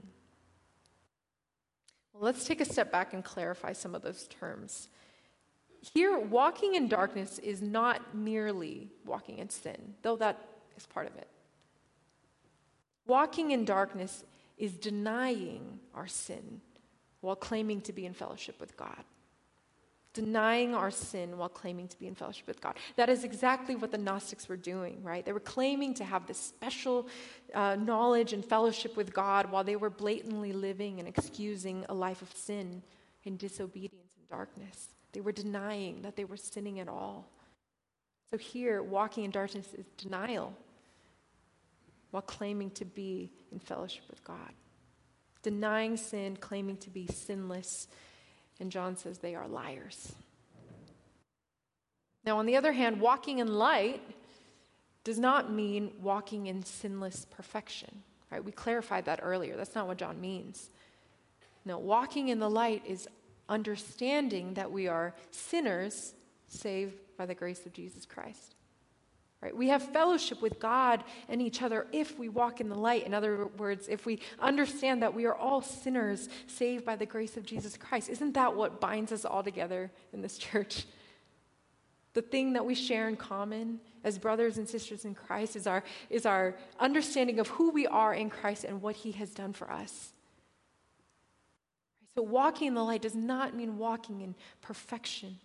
Well, 2.14 2.24
let's 2.24 2.46
take 2.46 2.62
a 2.62 2.66
step 2.66 2.92
back 2.92 3.14
and 3.14 3.24
clarify 3.24 3.74
some 3.74 3.96
of 3.96 4.04
those 4.04 4.28
terms. 4.28 4.90
Here, 5.94 6.20
walking 6.20 6.76
in 6.76 6.88
darkness 6.88 7.40
is 7.40 7.62
not 7.62 8.14
merely 8.14 8.90
walking 9.06 9.40
in 9.40 9.50
sin, 9.50 9.96
though 10.02 10.18
that 10.18 10.50
is 10.78 10.86
part 10.86 11.08
of 11.08 11.16
it. 11.16 11.30
Walking 13.08 13.52
in 13.52 13.66
darkness 13.66 14.24
is 14.60 14.74
denying 14.74 15.80
our 15.96 16.08
sin 16.08 16.62
while 17.22 17.36
claiming 17.36 17.82
to 17.82 17.94
be 17.94 18.06
in 18.06 18.14
fellowship 18.14 18.60
with 18.60 18.78
God. 18.78 19.04
Denying 20.14 20.76
our 20.76 20.92
sin 20.92 21.38
while 21.38 21.50
claiming 21.50 21.88
to 21.88 21.98
be 21.98 22.08
in 22.08 22.16
fellowship 22.16 22.48
with 22.48 22.60
God. 22.60 22.76
That 22.96 23.10
is 23.10 23.24
exactly 23.24 23.76
what 23.76 23.92
the 23.92 23.98
Gnostics 23.98 24.50
were 24.50 24.58
doing, 24.58 25.02
right? 25.04 25.26
They 25.26 25.32
were 25.32 25.40
claiming 25.40 25.94
to 25.96 26.04
have 26.04 26.28
this 26.28 26.38
special 26.38 27.08
uh, 27.54 27.76
knowledge 27.76 28.34
and 28.34 28.44
fellowship 28.44 28.98
with 28.98 29.14
God 29.14 29.52
while 29.52 29.64
they 29.64 29.76
were 29.76 29.90
blatantly 29.90 30.52
living 30.52 31.00
and 31.00 31.08
excusing 31.08 31.86
a 31.90 31.94
life 31.94 32.22
of 32.22 32.32
sin 32.36 32.82
and 33.26 33.38
disobedience 33.38 34.12
and 34.18 34.30
darkness. 34.30 34.90
They 35.14 35.22
were 35.22 35.32
denying 35.32 36.02
that 36.02 36.16
they 36.16 36.26
were 36.26 36.38
sinning 36.38 36.80
at 36.80 36.88
all. 36.88 37.30
So 38.32 38.38
here, 38.38 38.84
walking 38.84 39.24
in 39.24 39.32
darkness 39.32 39.74
is 39.74 39.86
denial 39.98 40.54
while 42.12 42.22
claiming 42.22 42.72
to 42.72 42.86
be 42.86 43.32
in 43.52 43.60
fellowship 43.60 44.04
with 44.10 44.24
God. 44.24 44.54
Denying 45.44 45.98
sin, 45.98 46.38
claiming 46.38 46.78
to 46.78 46.90
be 46.90 47.08
sinless. 47.08 47.88
And 48.60 48.72
John 48.72 48.98
says 48.98 49.20
they 49.20 49.36
are 49.36 49.48
liars. 49.48 50.14
Now, 52.26 52.38
on 52.40 52.46
the 52.46 52.58
other 52.58 52.74
hand, 52.74 53.00
walking 53.00 53.40
in 53.40 53.48
light 53.48 54.02
does 55.04 55.18
not 55.18 55.52
mean 55.52 55.92
walking 56.02 56.48
in 56.48 56.64
sinless 56.64 57.26
perfection. 57.26 58.04
Right? 58.32 58.44
We 58.44 58.52
clarified 58.52 59.06
that 59.06 59.20
earlier. 59.24 59.56
That's 59.56 59.76
not 59.76 59.88
what 59.88 59.98
John 59.98 60.20
means. 60.20 60.70
No, 61.66 61.78
walking 61.78 62.30
in 62.30 62.40
the 62.40 62.50
light 62.50 62.84
is 62.86 63.08
understanding 63.48 64.54
that 64.54 64.72
we 64.72 64.88
are 64.88 65.16
sinners 65.32 66.14
saved 66.48 66.96
by 67.18 67.26
the 67.26 67.36
grace 67.36 67.66
of 67.66 67.74
Jesus 67.74 68.06
Christ. 68.06 68.56
Right? 69.42 69.56
We 69.56 69.70
have 69.70 69.82
fellowship 69.94 70.42
with 70.42 70.60
God 70.60 71.04
and 71.30 71.42
each 71.42 71.62
other 71.62 71.88
if 71.94 72.20
we 72.20 72.28
walk 72.28 72.60
in 72.60 72.68
the 72.68 72.76
light. 72.76 73.06
In 73.06 73.14
other 73.14 73.48
words, 73.58 73.88
if 73.88 74.06
we 74.06 74.20
understand 74.40 75.02
that 75.02 75.14
we 75.14 75.26
are 75.26 75.36
all 75.36 75.62
sinners 75.62 76.28
saved 76.48 76.84
by 76.84 76.98
the 76.98 77.06
grace 77.06 77.38
of 77.38 77.46
Jesus 77.46 77.78
Christ. 77.78 78.10
Isn't 78.10 78.34
that 78.34 78.56
what 78.56 78.82
binds 78.82 79.14
us 79.14 79.24
all 79.24 79.42
together 79.42 79.92
in 80.12 80.22
this 80.22 80.38
church? 80.38 80.86
The 82.14 82.22
thing 82.22 82.54
that 82.54 82.66
we 82.66 82.76
share 82.76 83.08
in 83.08 83.16
common 83.16 83.80
as 84.04 84.18
brothers 84.18 84.58
and 84.58 84.68
sisters 84.68 85.06
in 85.06 85.14
Christ 85.14 85.56
is 85.56 85.68
our, 85.68 85.84
is 86.10 86.26
our 86.26 86.56
understanding 86.80 87.40
of 87.40 87.48
who 87.50 87.70
we 87.70 87.88
are 87.88 88.14
in 88.14 88.30
Christ 88.30 88.66
and 88.66 88.82
what 88.82 88.96
He 88.96 89.12
has 89.14 89.30
done 89.30 89.54
for 89.54 89.72
us. 89.72 90.12
So, 92.16 92.24
walking 92.24 92.68
in 92.68 92.74
the 92.74 92.84
light 92.84 93.04
does 93.04 93.16
not 93.16 93.56
mean 93.56 93.78
walking 93.78 94.22
in 94.22 94.36
perfection. 94.62 95.38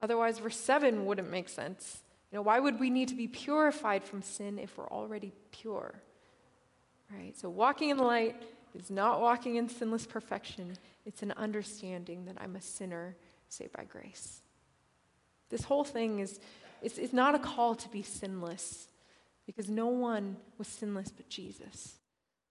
Otherwise, 0.00 0.38
verse 0.38 0.56
7 0.56 1.04
wouldn't 1.04 1.30
make 1.30 1.48
sense. 1.48 2.03
You 2.34 2.38
know, 2.38 2.42
why 2.42 2.58
would 2.58 2.80
we 2.80 2.90
need 2.90 3.06
to 3.10 3.14
be 3.14 3.28
purified 3.28 4.02
from 4.02 4.20
sin 4.20 4.58
if 4.58 4.76
we're 4.76 4.88
already 4.88 5.32
pure? 5.52 5.94
Right? 7.08 7.32
So, 7.38 7.48
walking 7.48 7.90
in 7.90 7.96
the 7.96 8.02
light 8.02 8.42
is 8.74 8.90
not 8.90 9.20
walking 9.20 9.54
in 9.54 9.68
sinless 9.68 10.04
perfection, 10.04 10.76
it's 11.06 11.22
an 11.22 11.32
understanding 11.36 12.24
that 12.24 12.34
I'm 12.40 12.56
a 12.56 12.60
sinner 12.60 13.14
saved 13.48 13.72
by 13.72 13.84
grace. 13.84 14.42
This 15.48 15.62
whole 15.62 15.84
thing 15.84 16.18
is 16.18 16.40
it's, 16.82 16.98
it's 16.98 17.12
not 17.12 17.36
a 17.36 17.38
call 17.38 17.76
to 17.76 17.88
be 17.90 18.02
sinless 18.02 18.88
because 19.46 19.68
no 19.70 19.86
one 19.86 20.36
was 20.58 20.66
sinless 20.66 21.12
but 21.12 21.28
Jesus. 21.28 22.00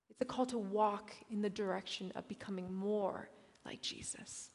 It's 0.10 0.22
a 0.22 0.26
call 0.26 0.46
to 0.46 0.58
walk 0.58 1.12
in 1.30 1.42
the 1.42 1.50
direction 1.50 2.14
of 2.16 2.26
becoming 2.30 2.74
more 2.74 3.28
like 3.66 3.82
Jesus. 3.82 4.50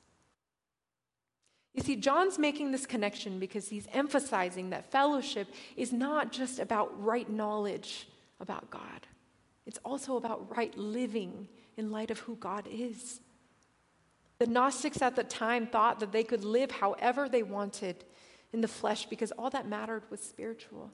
You 1.75 1.83
see, 1.83 1.97
John's 1.97 2.39
making 2.39 2.73
this 2.73 2.87
connection 2.87 3.39
because 3.39 3.69
he's 3.69 3.87
emphasizing 3.93 4.71
that 4.71 4.91
fellowship 4.91 5.49
is 5.77 5.93
not 5.93 6.33
just 6.33 6.59
about 6.59 7.03
right 7.03 7.29
knowledge 7.29 8.09
about 8.41 8.71
God, 8.71 9.07
it's 9.67 9.79
also 9.85 10.17
about 10.17 10.57
right 10.57 10.77
living 10.77 11.49
in 11.77 11.91
light 11.91 12.11
of 12.11 12.19
who 12.21 12.37
God 12.37 12.67
is. 12.71 13.21
The 14.39 14.47
Gnostics 14.47 15.03
at 15.03 15.17
the 15.17 15.25
time 15.25 15.67
thought 15.67 16.01
that 16.01 16.13
they 16.13 16.23
could 16.23 16.45
live 16.45 16.71
however 16.71 17.29
they 17.29 17.43
wanted 17.43 18.05
in 18.53 18.61
the 18.61 18.69
flesh 18.69 19.07
because 19.07 19.33
all 19.33 19.51
that 19.51 19.69
mattered 19.69 20.05
was 20.11 20.21
spiritual. 20.21 20.93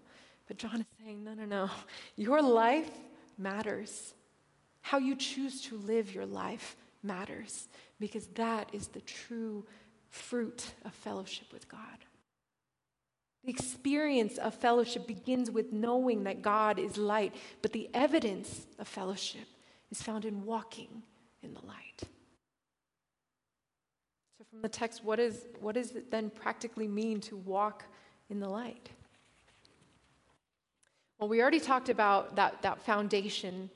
But 0.49 0.59
John 0.59 0.81
is 0.81 0.87
saying, 1.03 1.25
no, 1.25 1.35
no, 1.35 1.45
no. 1.45 1.71
Your 2.17 2.43
life 2.43 2.91
matters. 3.39 4.15
How 4.81 4.99
you 4.99 5.15
choose 5.15 5.63
to 5.63 5.77
live 5.77 6.15
your 6.15 6.27
life 6.27 6.77
matters 7.03 7.69
because 8.01 8.27
that 8.29 8.71
is 8.73 8.89
the 8.89 9.01
true 9.03 9.65
fruit 10.15 10.75
of 10.85 10.95
fellowship 10.95 11.53
with 11.53 11.69
God. 11.69 11.81
The 13.45 13.51
experience 13.51 14.39
of 14.39 14.55
fellowship 14.55 15.07
begins 15.07 15.51
with 15.51 15.73
knowing 15.73 16.25
that 16.25 16.41
God 16.41 16.79
is 16.79 16.97
light, 16.97 17.35
but 17.61 17.73
the 17.73 17.91
evidence 17.93 18.67
of 18.79 18.89
fellowship 18.89 19.47
is 19.91 20.01
found 20.01 20.25
in 20.25 20.45
walking 20.45 21.03
in 21.43 21.53
the 21.53 21.67
light. 21.67 22.03
So, 24.39 24.45
from 24.51 24.63
the 24.63 24.69
text, 24.69 25.05
what, 25.05 25.19
is, 25.19 25.45
what 25.61 25.75
does 25.75 25.91
it 25.97 26.11
then 26.11 26.31
practically 26.31 26.89
mean 26.89 27.21
to 27.23 27.37
walk 27.37 27.85
in 28.31 28.41
the 28.41 28.49
light? 28.49 28.89
Well, 31.19 31.29
we 31.29 31.43
already 31.43 31.61
talked 31.61 31.89
about 31.89 32.37
that, 32.37 32.63
that 32.63 32.81
foundation 32.83 33.69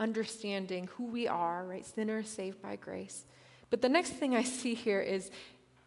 understanding 0.00 0.88
who 0.96 1.04
we 1.04 1.28
are, 1.28 1.64
right? 1.64 1.86
Sinners 1.86 2.28
saved 2.28 2.60
by 2.62 2.76
grace. 2.76 3.24
But 3.72 3.80
the 3.80 3.88
next 3.88 4.10
thing 4.10 4.36
I 4.36 4.42
see 4.42 4.74
here 4.74 5.00
is 5.00 5.30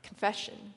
confession. 0.06 0.74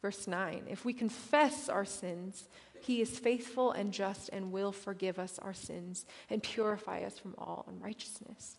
Verse 0.00 0.26
9 0.26 0.64
If 0.68 0.84
we 0.84 0.92
confess 0.92 1.68
our 1.68 1.84
sins, 1.84 2.48
he 2.80 3.00
is 3.00 3.18
faithful 3.18 3.72
and 3.72 3.92
just 3.92 4.28
and 4.28 4.52
will 4.52 4.72
forgive 4.72 5.18
us 5.18 5.38
our 5.40 5.54
sins 5.54 6.06
and 6.30 6.42
purify 6.42 7.02
us 7.02 7.18
from 7.18 7.34
all 7.38 7.66
unrighteousness. 7.68 8.56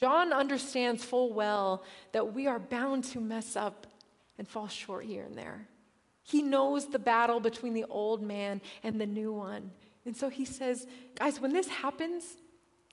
John 0.00 0.32
understands 0.32 1.04
full 1.04 1.32
well 1.32 1.84
that 2.12 2.34
we 2.34 2.48
are 2.48 2.58
bound 2.58 3.04
to 3.04 3.20
mess 3.20 3.54
up 3.54 3.86
and 4.38 4.48
fall 4.48 4.66
short 4.66 5.04
here 5.04 5.22
and 5.22 5.36
there. 5.36 5.68
He 6.24 6.42
knows 6.42 6.86
the 6.86 6.98
battle 6.98 7.40
between 7.40 7.74
the 7.74 7.84
old 7.84 8.22
man 8.22 8.60
and 8.82 9.00
the 9.00 9.06
new 9.06 9.32
one. 9.32 9.70
And 10.04 10.16
so 10.16 10.28
he 10.28 10.44
says, 10.44 10.86
guys, 11.14 11.40
when 11.40 11.52
this 11.52 11.68
happens, 11.68 12.24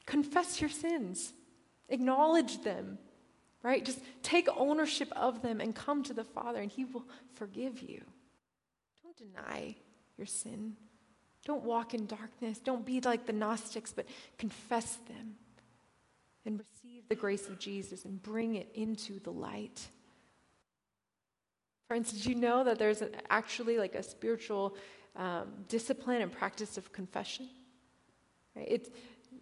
confess 0.05 0.61
your 0.61 0.69
sins, 0.69 1.33
acknowledge 1.87 2.61
them, 2.63 2.99
right? 3.63 3.83
Just 3.83 3.99
take 4.23 4.47
ownership 4.55 5.11
of 5.15 5.41
them 5.41 5.59
and 5.59 5.75
come 5.75 6.03
to 6.03 6.13
the 6.13 6.23
Father, 6.23 6.61
and 6.61 6.71
He 6.71 6.85
will 6.85 7.05
forgive 7.35 7.81
you. 7.81 8.01
Don't 9.03 9.17
deny 9.17 9.75
your 10.17 10.27
sin. 10.27 10.75
Don't 11.45 11.63
walk 11.63 11.93
in 11.93 12.05
darkness. 12.05 12.59
Don't 12.59 12.85
be 12.85 13.01
like 13.01 13.25
the 13.25 13.33
Gnostics, 13.33 13.91
but 13.91 14.05
confess 14.37 14.97
them 15.07 15.35
and 16.45 16.59
receive 16.59 17.03
the 17.07 17.15
grace 17.15 17.47
of 17.47 17.59
Jesus 17.59 18.05
and 18.05 18.21
bring 18.21 18.55
it 18.55 18.69
into 18.73 19.19
the 19.19 19.31
light. 19.31 19.87
Friends, 21.87 22.11
did 22.11 22.25
you 22.25 22.35
know 22.35 22.63
that 22.63 22.77
there's 22.77 23.01
actually 23.29 23.77
like 23.77 23.95
a 23.95 24.03
spiritual 24.03 24.75
um, 25.15 25.47
discipline 25.67 26.21
and 26.21 26.31
practice 26.31 26.77
of 26.77 26.91
confession? 26.93 27.49
Right? 28.55 28.67
It's, 28.69 28.89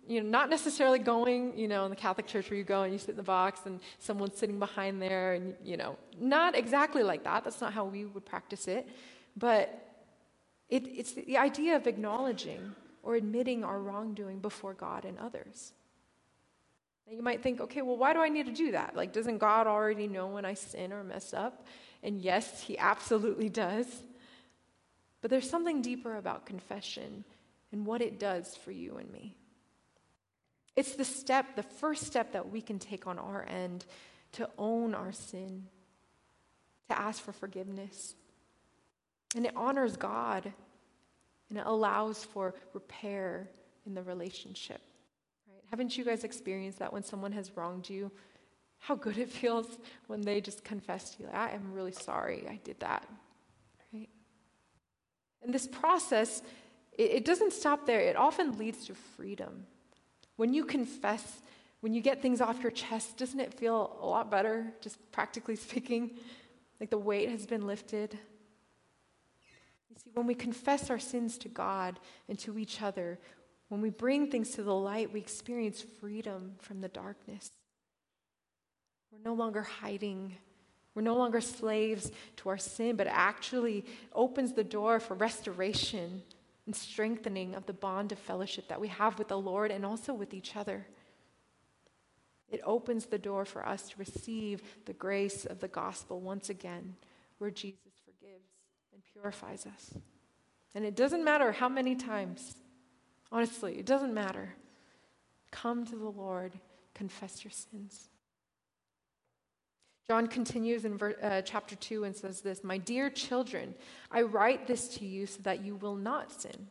you 0.07 0.23
know, 0.23 0.29
not 0.29 0.49
necessarily 0.49 0.99
going, 0.99 1.57
you 1.57 1.67
know, 1.67 1.83
in 1.83 1.89
the 1.89 1.95
Catholic 1.95 2.27
Church 2.27 2.49
where 2.49 2.57
you 2.57 2.63
go 2.63 2.83
and 2.83 2.93
you 2.93 2.99
sit 2.99 3.09
in 3.09 3.17
the 3.17 3.23
box 3.23 3.61
and 3.65 3.79
someone's 3.99 4.37
sitting 4.37 4.57
behind 4.57 5.01
there 5.01 5.33
and, 5.33 5.53
you 5.63 5.75
know, 5.75 5.97
not 6.19 6.57
exactly 6.57 7.03
like 7.03 7.23
that. 7.25 7.43
That's 7.43 7.59
not 7.59 7.73
how 7.73 7.85
we 7.85 8.05
would 8.05 8.25
practice 8.25 8.67
it. 8.67 8.87
But 9.35 9.87
it, 10.69 10.87
it's 10.87 11.13
the 11.13 11.37
idea 11.37 11.75
of 11.75 11.87
acknowledging 11.87 12.73
or 13.03 13.15
admitting 13.15 13.63
our 13.63 13.79
wrongdoing 13.79 14.39
before 14.39 14.73
God 14.73 15.05
and 15.05 15.17
others. 15.19 15.73
Now 17.07 17.15
you 17.15 17.21
might 17.21 17.43
think, 17.43 17.61
okay, 17.61 17.81
well, 17.81 17.97
why 17.97 18.13
do 18.13 18.19
I 18.19 18.29
need 18.29 18.45
to 18.47 18.53
do 18.53 18.71
that? 18.71 18.95
Like, 18.95 19.13
doesn't 19.13 19.37
God 19.37 19.67
already 19.67 20.07
know 20.07 20.27
when 20.27 20.45
I 20.45 20.53
sin 20.53 20.91
or 20.91 21.03
mess 21.03 21.33
up? 21.33 21.65
And 22.03 22.21
yes, 22.21 22.61
He 22.61 22.77
absolutely 22.77 23.49
does. 23.49 23.87
But 25.21 25.31
there's 25.31 25.49
something 25.49 25.81
deeper 25.81 26.17
about 26.17 26.45
confession 26.45 27.23
and 27.71 27.85
what 27.85 28.01
it 28.01 28.19
does 28.19 28.55
for 28.55 28.71
you 28.71 28.97
and 28.97 29.11
me. 29.11 29.35
It's 30.77 30.95
the 30.95 31.03
step, 31.03 31.55
the 31.55 31.63
first 31.63 32.05
step 32.05 32.33
that 32.33 32.51
we 32.51 32.61
can 32.61 32.77
take 32.77 33.07
on 33.07 33.17
our 33.17 33.43
end 33.49 33.83
to 34.33 34.47
own 34.59 34.93
our 34.93 35.11
sin, 35.11 35.65
to 36.89 36.97
ask 36.97 37.21
for 37.21 37.31
forgiveness. 37.31 38.13
And 39.35 39.47
it 39.47 39.53
honors 39.55 39.97
God 39.97 40.53
and 41.49 41.57
it 41.57 41.65
allows 41.65 42.23
for 42.23 42.53
repair 42.73 43.49
in 43.87 43.95
the 43.95 44.03
relationship. 44.03 44.81
Right? 45.51 45.63
Haven't 45.71 45.97
you 45.97 46.05
guys 46.05 46.23
experienced 46.23 46.77
that 46.77 46.93
when 46.93 47.03
someone 47.03 47.31
has 47.31 47.57
wronged 47.57 47.89
you? 47.89 48.11
How 48.77 48.93
good 48.93 49.17
it 49.17 49.29
feels 49.41 49.79
when 50.05 50.21
they 50.21 50.41
just 50.41 50.63
confess 50.63 51.15
to 51.15 51.23
you, 51.23 51.29
I 51.33 51.49
am 51.49 51.73
really 51.73 51.91
sorry 51.91 52.45
I 52.47 52.59
did 52.63 52.79
that. 52.81 53.03
Right? 53.91 54.09
And 55.41 55.51
this 55.51 55.65
process, 55.65 56.43
it, 56.95 57.11
it 57.11 57.25
doesn't 57.25 57.53
stop 57.53 57.87
there. 57.87 58.01
It 58.01 58.15
often 58.15 58.59
leads 58.59 58.85
to 58.85 58.93
freedom. 58.93 59.65
When 60.37 60.53
you 60.53 60.63
confess, 60.63 61.41
when 61.81 61.93
you 61.93 62.01
get 62.01 62.21
things 62.21 62.41
off 62.41 62.61
your 62.63 62.71
chest, 62.71 63.17
doesn't 63.17 63.39
it 63.39 63.53
feel 63.53 63.97
a 64.01 64.05
lot 64.05 64.31
better, 64.31 64.71
just 64.81 65.11
practically 65.11 65.55
speaking? 65.67 66.11
Like 66.79 66.89
the 66.89 66.97
weight 66.97 67.29
has 67.29 67.45
been 67.45 67.67
lifted. 67.67 68.13
You 69.89 69.95
see, 70.03 70.11
when 70.13 70.27
we 70.27 70.35
confess 70.35 70.89
our 70.89 70.99
sins 70.99 71.37
to 71.39 71.49
God 71.49 71.99
and 72.29 72.37
to 72.39 72.57
each 72.57 72.81
other, 72.81 73.19
when 73.69 73.81
we 73.81 73.89
bring 73.89 74.29
things 74.29 74.51
to 74.51 74.63
the 74.63 74.73
light, 74.73 75.11
we 75.11 75.19
experience 75.19 75.83
freedom 75.99 76.53
from 76.59 76.81
the 76.81 76.87
darkness. 76.87 77.51
We're 79.11 79.29
no 79.29 79.33
longer 79.33 79.63
hiding. 79.63 80.37
We're 80.93 81.01
no 81.01 81.15
longer 81.15 81.41
slaves 81.41 82.11
to 82.37 82.49
our 82.49 82.57
sin, 82.57 82.95
but 82.95 83.07
actually 83.07 83.85
opens 84.13 84.53
the 84.53 84.63
door 84.63 84.99
for 84.99 85.15
restoration 85.15 86.21
and 86.67 86.75
strengthening 86.75 87.55
of 87.55 87.65
the 87.65 87.73
bond 87.73 88.11
of 88.11 88.19
fellowship 88.19 88.67
that 88.67 88.79
we 88.79 88.89
have 88.89 89.17
with 89.17 89.29
the 89.29 89.39
Lord 89.39 89.71
and 89.71 89.83
also 89.83 90.13
with 90.13 90.33
each 90.33 90.55
other. 90.55 90.85
It 92.49 92.61
opens 92.63 93.07
the 93.07 93.17
door 93.17 93.45
for 93.45 93.67
us 93.67 93.89
to 93.89 93.95
receive 93.97 94.61
the 94.85 94.93
grace 94.93 95.45
of 95.45 95.59
the 95.59 95.67
gospel 95.67 96.21
once 96.21 96.49
again, 96.49 96.95
where 97.39 97.49
Jesus 97.49 97.93
forgives 98.05 98.51
and 98.93 99.01
purifies 99.13 99.65
us. 99.65 99.93
And 100.75 100.85
it 100.85 100.95
doesn't 100.95 101.23
matter 101.23 101.51
how 101.53 101.69
many 101.69 101.95
times, 101.95 102.55
honestly, 103.31 103.79
it 103.79 103.85
doesn't 103.85 104.13
matter. 104.13 104.53
Come 105.51 105.85
to 105.85 105.95
the 105.95 106.09
Lord, 106.09 106.53
confess 106.93 107.43
your 107.43 107.51
sins. 107.51 108.09
John 110.09 110.27
continues 110.27 110.85
in 110.85 110.97
ver- 110.97 111.17
uh, 111.21 111.41
chapter 111.41 111.75
2 111.75 112.05
and 112.05 112.15
says 112.15 112.39
this 112.39 112.63
My 112.63 112.77
dear 112.77 113.09
children, 113.09 113.75
I 114.09 114.21
write 114.21 114.65
this 114.65 114.87
to 114.97 115.05
you 115.05 115.25
so 115.25 115.41
that 115.43 115.65
you 115.65 115.75
will 115.75 115.95
not 115.95 116.41
sin. 116.41 116.67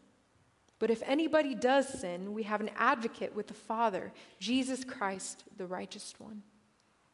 But 0.78 0.90
if 0.90 1.02
anybody 1.04 1.54
does 1.54 1.86
sin, 1.86 2.32
we 2.32 2.44
have 2.44 2.60
an 2.60 2.70
advocate 2.76 3.34
with 3.34 3.46
the 3.46 3.54
Father, 3.54 4.12
Jesus 4.38 4.84
Christ, 4.84 5.44
the 5.56 5.66
righteous 5.66 6.14
one. 6.18 6.42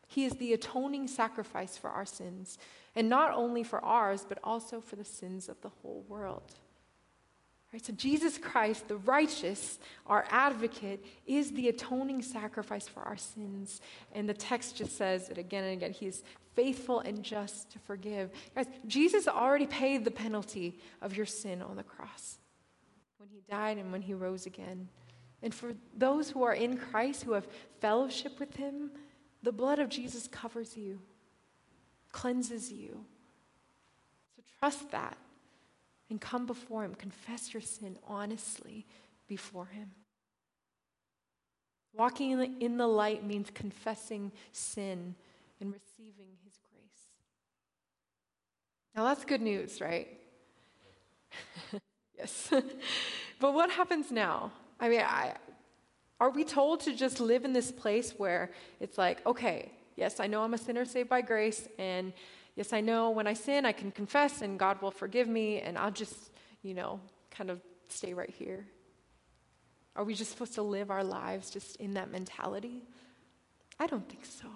He 0.07 0.25
is 0.25 0.35
the 0.35 0.53
atoning 0.53 1.09
sacrifice 1.09 1.77
for 1.77 1.91
our 1.91 2.05
sins, 2.05 2.59
and 2.95 3.09
not 3.09 3.33
only 3.33 3.63
for 3.63 3.83
ours, 3.85 4.27
but 4.29 4.39
also 4.45 4.81
for 4.81 4.97
the 4.97 5.05
sins 5.05 5.49
of 5.49 5.61
the 5.61 5.71
whole 5.71 6.05
world. 6.09 6.55
Right, 7.73 7.85
so 7.85 7.93
Jesus 7.95 8.37
Christ, 8.37 8.89
the 8.89 8.99
righteous, 8.99 9.79
our 10.07 10.27
advocate, 10.29 11.03
is 11.27 11.53
the 11.53 11.69
atoning 11.69 12.21
sacrifice 12.21 12.87
for 12.87 13.01
our 13.01 13.17
sins. 13.17 13.81
And 14.13 14.29
the 14.29 14.35
text 14.35 14.77
just 14.77 14.97
says 14.99 15.31
it 15.31 15.39
again 15.39 15.65
and 15.65 15.73
again. 15.73 15.93
He 15.93 16.07
is 16.07 16.23
faithful 16.55 17.01
and 17.01 17.23
just 17.23 17.71
to 17.71 17.79
forgive. 17.79 18.31
Guys, 18.55 18.67
Jesus 18.87 19.27
already 19.27 19.67
paid 19.67 20.05
the 20.05 20.11
penalty 20.11 20.79
of 21.01 21.17
your 21.17 21.25
sin 21.25 21.63
on 21.63 21.77
the 21.77 21.83
cross 21.83 22.37
when 23.17 23.31
he 23.31 23.41
died 23.51 23.79
and 23.79 23.91
when 23.91 24.03
he 24.03 24.13
rose 24.13 24.45
again. 24.45 24.89
And 25.43 25.55
for 25.55 25.73
those 25.97 26.29
who 26.29 26.43
are 26.43 26.55
in 26.55 26.77
Christ, 26.77 27.23
who 27.23 27.33
have 27.33 27.49
fellowship 27.81 28.39
with 28.39 28.55
him, 28.55 28.91
the 29.43 29.51
blood 29.51 29.79
of 29.79 29.89
Jesus 29.89 30.29
covers 30.29 30.77
you, 30.77 31.01
cleanses 32.13 32.71
you. 32.71 33.07
So 34.37 34.43
trust 34.61 34.91
that 34.91 35.17
and 36.13 36.21
come 36.21 36.45
before 36.45 36.85
him. 36.85 36.95
Confess 36.95 37.55
your 37.55 37.63
sin 37.63 37.97
honestly 38.07 38.85
before 39.27 39.65
him. 39.65 39.91
Walking 41.95 42.33
in 42.33 42.39
the, 42.39 42.51
in 42.61 42.77
the 42.77 42.87
light 42.87 43.25
means 43.25 43.49
confessing 43.55 44.31
sin 44.53 45.15
and 45.59 45.73
receiving 45.73 46.37
his 46.45 46.59
grace. 46.71 47.07
Now, 48.95 49.05
that's 49.05 49.25
good 49.25 49.43
news, 49.43 49.81
right? 49.81 50.07
Yes. 52.19 52.53
but 53.41 53.55
what 53.55 53.71
happens 53.71 54.13
now? 54.13 54.53
I 54.79 54.91
mean, 54.91 55.01
I, 55.01 55.35
are 56.21 56.29
we 56.29 56.45
told 56.45 56.81
to 56.81 56.95
just 56.95 57.21
live 57.21 57.47
in 57.47 57.55
this 57.55 57.73
place 57.73 58.13
where 58.19 58.53
it's 58.81 58.99
like, 58.99 59.27
okay, 59.27 59.73
yes, 59.97 60.21
I 60.21 60.27
know 60.27 60.43
I'm 60.43 60.53
a 60.53 60.59
sinner 60.59 60.85
saved 60.85 61.09
by 61.09 61.23
grace, 61.23 61.67
and 61.79 62.13
yes, 62.55 62.73
I 62.73 62.81
know 62.81 63.11
when 63.11 63.27
I 63.27 63.35
sin, 63.35 63.65
I 63.65 63.73
can 63.73 63.91
confess 63.91 64.43
and 64.43 64.59
God 64.59 64.81
will 64.83 64.91
forgive 64.91 65.29
me, 65.29 65.61
and 65.61 65.79
I'll 65.79 65.91
just, 65.91 66.31
you 66.63 66.75
know, 66.75 67.01
kind 67.31 67.51
of 67.51 67.61
stay 67.89 68.15
right 68.15 68.31
here? 68.31 68.67
Are 69.95 70.05
we 70.05 70.15
just 70.15 70.31
supposed 70.31 70.55
to 70.55 70.63
live 70.63 70.91
our 70.91 71.05
lives 71.05 71.51
just 71.51 71.77
in 71.77 71.95
that 71.95 72.11
mentality? 72.11 72.83
I 73.79 73.87
don't 73.87 74.09
think 74.09 74.25
so. 74.25 74.47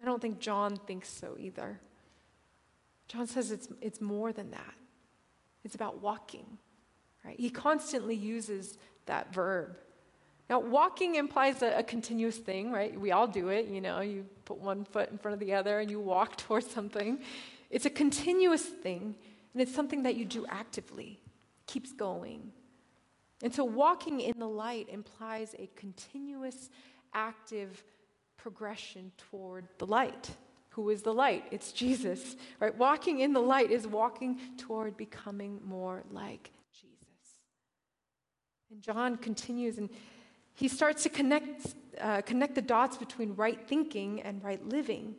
I 0.00 0.04
don't 0.04 0.22
think 0.22 0.38
John 0.38 0.76
thinks 0.76 1.08
so 1.08 1.36
either. 1.38 1.80
John 3.08 3.26
says 3.26 3.50
it's, 3.50 3.68
it's 3.80 4.00
more 4.00 4.32
than 4.32 4.50
that. 4.52 4.74
It's 5.64 5.74
about 5.74 6.00
walking, 6.00 6.58
right? 7.24 7.38
He 7.38 7.50
constantly 7.50 8.14
uses 8.14 8.78
that 9.06 9.34
verb. 9.34 9.76
Now, 10.48 10.60
walking 10.60 11.16
implies 11.16 11.62
a, 11.62 11.78
a, 11.78 11.82
continuous 11.82 12.38
thing, 12.38 12.72
right? 12.72 12.98
We 12.98 13.12
all 13.12 13.26
do 13.26 13.48
it, 13.48 13.66
you 13.66 13.82
know, 13.82 14.00
you 14.00 14.24
put 14.46 14.58
one 14.58 14.84
foot 14.84 15.10
in 15.10 15.18
front 15.18 15.34
of 15.34 15.40
the 15.40 15.52
other 15.52 15.80
and 15.80 15.90
you 15.90 16.00
walk 16.00 16.36
towards 16.46 16.70
something. 16.70 17.20
It's 17.70 17.84
a 17.84 17.90
continuous 17.90 18.62
thing, 18.62 19.14
and 19.52 19.62
it's 19.62 19.74
something 19.74 20.04
that 20.04 20.16
you 20.16 20.24
do 20.24 20.46
actively, 20.48 21.20
keeps 21.66 21.92
going. 21.92 22.52
And 23.42 23.54
so, 23.54 23.62
walking 23.62 24.20
in 24.20 24.38
the 24.38 24.48
light 24.48 24.88
implies 24.88 25.54
a 25.58 25.68
continuous, 25.76 26.70
active 27.12 27.84
progression 28.36 29.12
toward 29.18 29.68
the 29.78 29.86
light. 29.86 30.30
Who 30.70 30.90
is 30.90 31.02
the 31.02 31.12
light? 31.12 31.44
It's 31.50 31.72
Jesus. 31.72 32.36
Right? 32.58 32.76
Walking 32.76 33.20
in 33.20 33.32
the 33.32 33.40
light 33.40 33.70
is 33.70 33.86
walking 33.86 34.38
toward 34.56 34.96
becoming 34.96 35.60
more 35.64 36.04
like 36.10 36.50
Jesus. 36.72 36.96
And 38.70 38.80
John 38.80 39.16
continues 39.16 39.78
and 39.78 39.90
he 40.58 40.66
starts 40.66 41.04
to 41.04 41.08
connect, 41.08 41.76
uh, 42.00 42.20
connect 42.22 42.56
the 42.56 42.62
dots 42.62 42.96
between 42.96 43.36
right 43.36 43.60
thinking 43.68 44.20
and 44.22 44.42
right 44.42 44.60
living. 44.68 45.14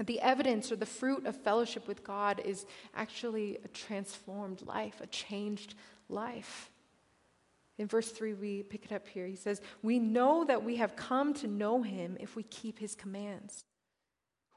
The 0.00 0.20
evidence 0.20 0.72
or 0.72 0.76
the 0.76 0.84
fruit 0.84 1.26
of 1.26 1.36
fellowship 1.36 1.86
with 1.86 2.02
God 2.02 2.42
is 2.44 2.66
actually 2.96 3.58
a 3.64 3.68
transformed 3.68 4.62
life, 4.62 5.00
a 5.00 5.06
changed 5.06 5.76
life. 6.08 6.72
In 7.78 7.86
verse 7.86 8.10
3, 8.10 8.34
we 8.34 8.64
pick 8.64 8.84
it 8.84 8.92
up 8.92 9.06
here. 9.06 9.28
He 9.28 9.36
says, 9.36 9.60
We 9.80 10.00
know 10.00 10.44
that 10.44 10.64
we 10.64 10.74
have 10.76 10.96
come 10.96 11.32
to 11.34 11.46
know 11.46 11.82
him 11.82 12.16
if 12.18 12.34
we 12.34 12.42
keep 12.42 12.80
his 12.80 12.96
commands. 12.96 13.64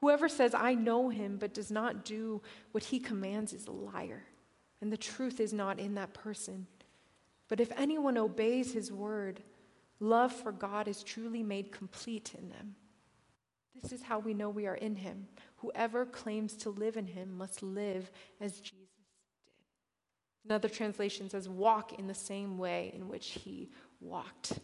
Whoever 0.00 0.28
says, 0.28 0.52
I 0.52 0.74
know 0.74 1.10
him, 1.10 1.36
but 1.38 1.54
does 1.54 1.70
not 1.70 2.04
do 2.04 2.42
what 2.72 2.82
he 2.82 2.98
commands 2.98 3.52
is 3.52 3.68
a 3.68 3.72
liar, 3.72 4.24
and 4.80 4.92
the 4.92 4.96
truth 4.96 5.38
is 5.38 5.52
not 5.52 5.78
in 5.78 5.94
that 5.94 6.12
person. 6.12 6.66
But 7.48 7.60
if 7.60 7.72
anyone 7.76 8.18
obeys 8.18 8.72
his 8.72 8.92
word, 8.92 9.40
love 10.00 10.32
for 10.32 10.52
God 10.52 10.86
is 10.86 11.02
truly 11.02 11.42
made 11.42 11.72
complete 11.72 12.34
in 12.38 12.48
them. 12.50 12.74
This 13.82 13.92
is 13.92 14.02
how 14.02 14.18
we 14.18 14.34
know 14.34 14.50
we 14.50 14.66
are 14.66 14.74
in 14.74 14.96
him. 14.96 15.28
Whoever 15.56 16.04
claims 16.04 16.54
to 16.58 16.70
live 16.70 16.96
in 16.96 17.06
him 17.06 17.36
must 17.36 17.62
live 17.62 18.10
as 18.40 18.60
Jesus 18.60 18.72
did. 18.72 20.50
Another 20.50 20.68
translation 20.68 21.30
says, 21.30 21.48
walk 21.48 21.98
in 21.98 22.06
the 22.06 22.14
same 22.14 22.58
way 22.58 22.92
in 22.94 23.08
which 23.08 23.38
he 23.42 23.70
walked. 24.00 24.58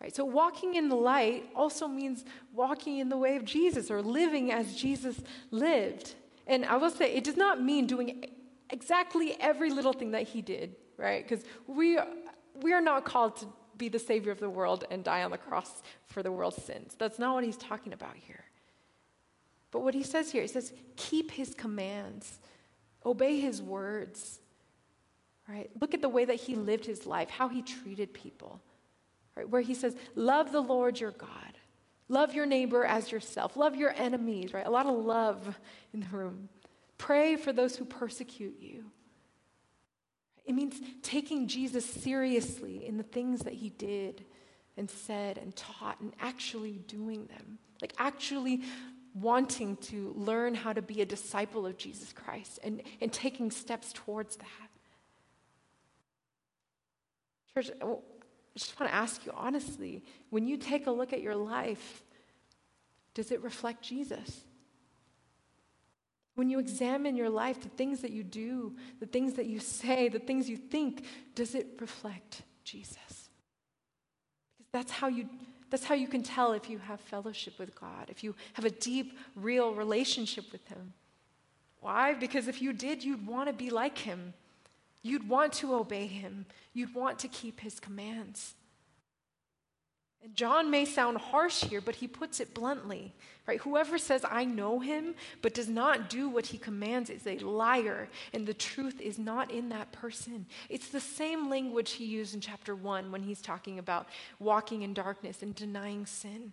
Right? 0.00 0.14
So, 0.14 0.24
walking 0.24 0.74
in 0.74 0.88
the 0.88 0.96
light 0.96 1.48
also 1.54 1.86
means 1.86 2.24
walking 2.52 2.98
in 2.98 3.08
the 3.08 3.16
way 3.16 3.36
of 3.36 3.44
Jesus 3.44 3.88
or 3.90 4.02
living 4.02 4.50
as 4.50 4.74
Jesus 4.74 5.20
lived. 5.52 6.16
And 6.48 6.64
I 6.64 6.76
will 6.76 6.90
say, 6.90 7.14
it 7.14 7.22
does 7.22 7.36
not 7.36 7.62
mean 7.62 7.86
doing 7.86 8.24
exactly 8.70 9.36
every 9.38 9.70
little 9.70 9.92
thing 9.92 10.10
that 10.10 10.24
he 10.24 10.42
did, 10.42 10.74
right? 10.96 11.26
Because 11.26 11.44
we, 11.66 11.98
we 12.62 12.72
are 12.72 12.80
not 12.80 13.04
called 13.04 13.36
to 13.36 13.46
be 13.76 13.88
the 13.88 13.98
Savior 13.98 14.32
of 14.32 14.40
the 14.40 14.50
world 14.50 14.84
and 14.90 15.02
die 15.02 15.22
on 15.22 15.30
the 15.30 15.38
cross 15.38 15.82
for 16.06 16.22
the 16.22 16.30
world's 16.30 16.62
sins. 16.62 16.94
That's 16.98 17.18
not 17.18 17.34
what 17.34 17.44
he's 17.44 17.56
talking 17.56 17.92
about 17.92 18.16
here. 18.16 18.44
But 19.70 19.80
what 19.80 19.94
he 19.94 20.02
says 20.02 20.30
here, 20.30 20.42
he 20.42 20.48
says, 20.48 20.72
keep 20.96 21.30
his 21.30 21.54
commands, 21.54 22.38
obey 23.06 23.40
his 23.40 23.62
words, 23.62 24.40
right? 25.48 25.70
Look 25.80 25.94
at 25.94 26.02
the 26.02 26.08
way 26.08 26.26
that 26.26 26.36
he 26.36 26.54
lived 26.54 26.84
his 26.84 27.06
life, 27.06 27.30
how 27.30 27.48
he 27.48 27.62
treated 27.62 28.12
people 28.12 28.60
right? 29.36 29.48
Where 29.48 29.62
he 29.62 29.74
says, 29.74 29.96
Love 30.14 30.52
the 30.52 30.60
Lord 30.60 31.00
your 31.00 31.12
God. 31.12 31.58
Love 32.08 32.34
your 32.34 32.46
neighbor 32.46 32.84
as 32.84 33.10
yourself. 33.10 33.56
Love 33.56 33.76
your 33.76 33.94
enemies, 33.96 34.52
right? 34.52 34.66
A 34.66 34.70
lot 34.70 34.86
of 34.86 34.94
love 34.94 35.56
in 35.94 36.00
the 36.00 36.16
room. 36.16 36.48
Pray 36.98 37.36
for 37.36 37.52
those 37.52 37.76
who 37.76 37.84
persecute 37.84 38.56
you. 38.60 38.84
It 40.52 40.54
means 40.54 40.82
taking 41.00 41.48
Jesus 41.48 41.86
seriously 41.86 42.84
in 42.86 42.98
the 42.98 43.02
things 43.02 43.40
that 43.44 43.54
he 43.54 43.70
did 43.70 44.22
and 44.76 44.90
said 44.90 45.38
and 45.38 45.56
taught 45.56 45.98
and 46.02 46.12
actually 46.20 46.72
doing 46.86 47.24
them. 47.24 47.58
Like 47.80 47.94
actually 47.96 48.60
wanting 49.14 49.78
to 49.78 50.12
learn 50.14 50.54
how 50.54 50.74
to 50.74 50.82
be 50.82 51.00
a 51.00 51.06
disciple 51.06 51.64
of 51.64 51.78
Jesus 51.78 52.12
Christ 52.12 52.58
and, 52.62 52.82
and 53.00 53.10
taking 53.10 53.50
steps 53.50 53.94
towards 53.94 54.36
that. 54.36 54.68
Church, 57.54 57.70
I 57.80 57.94
just 58.54 58.78
want 58.78 58.92
to 58.92 58.94
ask 58.94 59.24
you 59.24 59.32
honestly 59.34 60.04
when 60.28 60.46
you 60.46 60.58
take 60.58 60.86
a 60.86 60.90
look 60.90 61.14
at 61.14 61.22
your 61.22 61.34
life, 61.34 62.02
does 63.14 63.32
it 63.32 63.42
reflect 63.42 63.82
Jesus? 63.82 64.42
When 66.34 66.48
you 66.48 66.58
examine 66.58 67.16
your 67.16 67.28
life, 67.28 67.60
the 67.60 67.68
things 67.68 68.00
that 68.00 68.10
you 68.10 68.22
do, 68.22 68.74
the 69.00 69.06
things 69.06 69.34
that 69.34 69.46
you 69.46 69.60
say, 69.60 70.08
the 70.08 70.18
things 70.18 70.48
you 70.48 70.56
think, 70.56 71.04
does 71.34 71.54
it 71.54 71.66
reflect 71.78 72.42
Jesus? 72.64 73.28
Because 74.56 74.70
that's 74.72 74.92
how 74.92 75.08
you 75.08 75.28
that's 75.68 75.84
how 75.84 75.94
you 75.94 76.06
can 76.06 76.22
tell 76.22 76.52
if 76.52 76.68
you 76.68 76.76
have 76.78 77.00
fellowship 77.00 77.58
with 77.58 77.74
God, 77.74 78.10
if 78.10 78.22
you 78.22 78.34
have 78.52 78.66
a 78.66 78.70
deep, 78.70 79.18
real 79.34 79.72
relationship 79.72 80.52
with 80.52 80.68
Him. 80.68 80.92
Why? 81.80 82.12
Because 82.12 82.46
if 82.46 82.60
you 82.60 82.74
did, 82.74 83.02
you'd 83.02 83.26
want 83.26 83.48
to 83.48 83.54
be 83.54 83.70
like 83.70 83.96
Him. 83.96 84.34
You'd 85.02 85.26
want 85.26 85.54
to 85.54 85.74
obey 85.74 86.06
Him. 86.06 86.44
You'd 86.74 86.94
want 86.94 87.18
to 87.20 87.28
keep 87.28 87.60
His 87.60 87.80
commands. 87.80 88.54
And 90.22 90.36
John 90.36 90.70
may 90.70 90.84
sound 90.84 91.18
harsh 91.18 91.64
here, 91.64 91.80
but 91.80 91.96
he 91.96 92.06
puts 92.06 92.38
it 92.38 92.54
bluntly, 92.54 93.12
right? 93.48 93.60
Whoever 93.62 93.98
says, 93.98 94.24
I 94.28 94.44
know 94.44 94.78
him, 94.78 95.16
but 95.42 95.52
does 95.52 95.68
not 95.68 96.08
do 96.08 96.28
what 96.28 96.46
he 96.46 96.58
commands 96.58 97.10
is 97.10 97.26
a 97.26 97.38
liar, 97.38 98.08
and 98.32 98.46
the 98.46 98.54
truth 98.54 99.00
is 99.00 99.18
not 99.18 99.50
in 99.50 99.68
that 99.70 99.90
person. 99.90 100.46
It's 100.68 100.88
the 100.88 101.00
same 101.00 101.50
language 101.50 101.92
he 101.92 102.04
used 102.04 102.34
in 102.34 102.40
chapter 102.40 102.76
one 102.76 103.10
when 103.10 103.22
he's 103.22 103.42
talking 103.42 103.80
about 103.80 104.06
walking 104.38 104.82
in 104.82 104.94
darkness 104.94 105.42
and 105.42 105.56
denying 105.56 106.06
sin. 106.06 106.52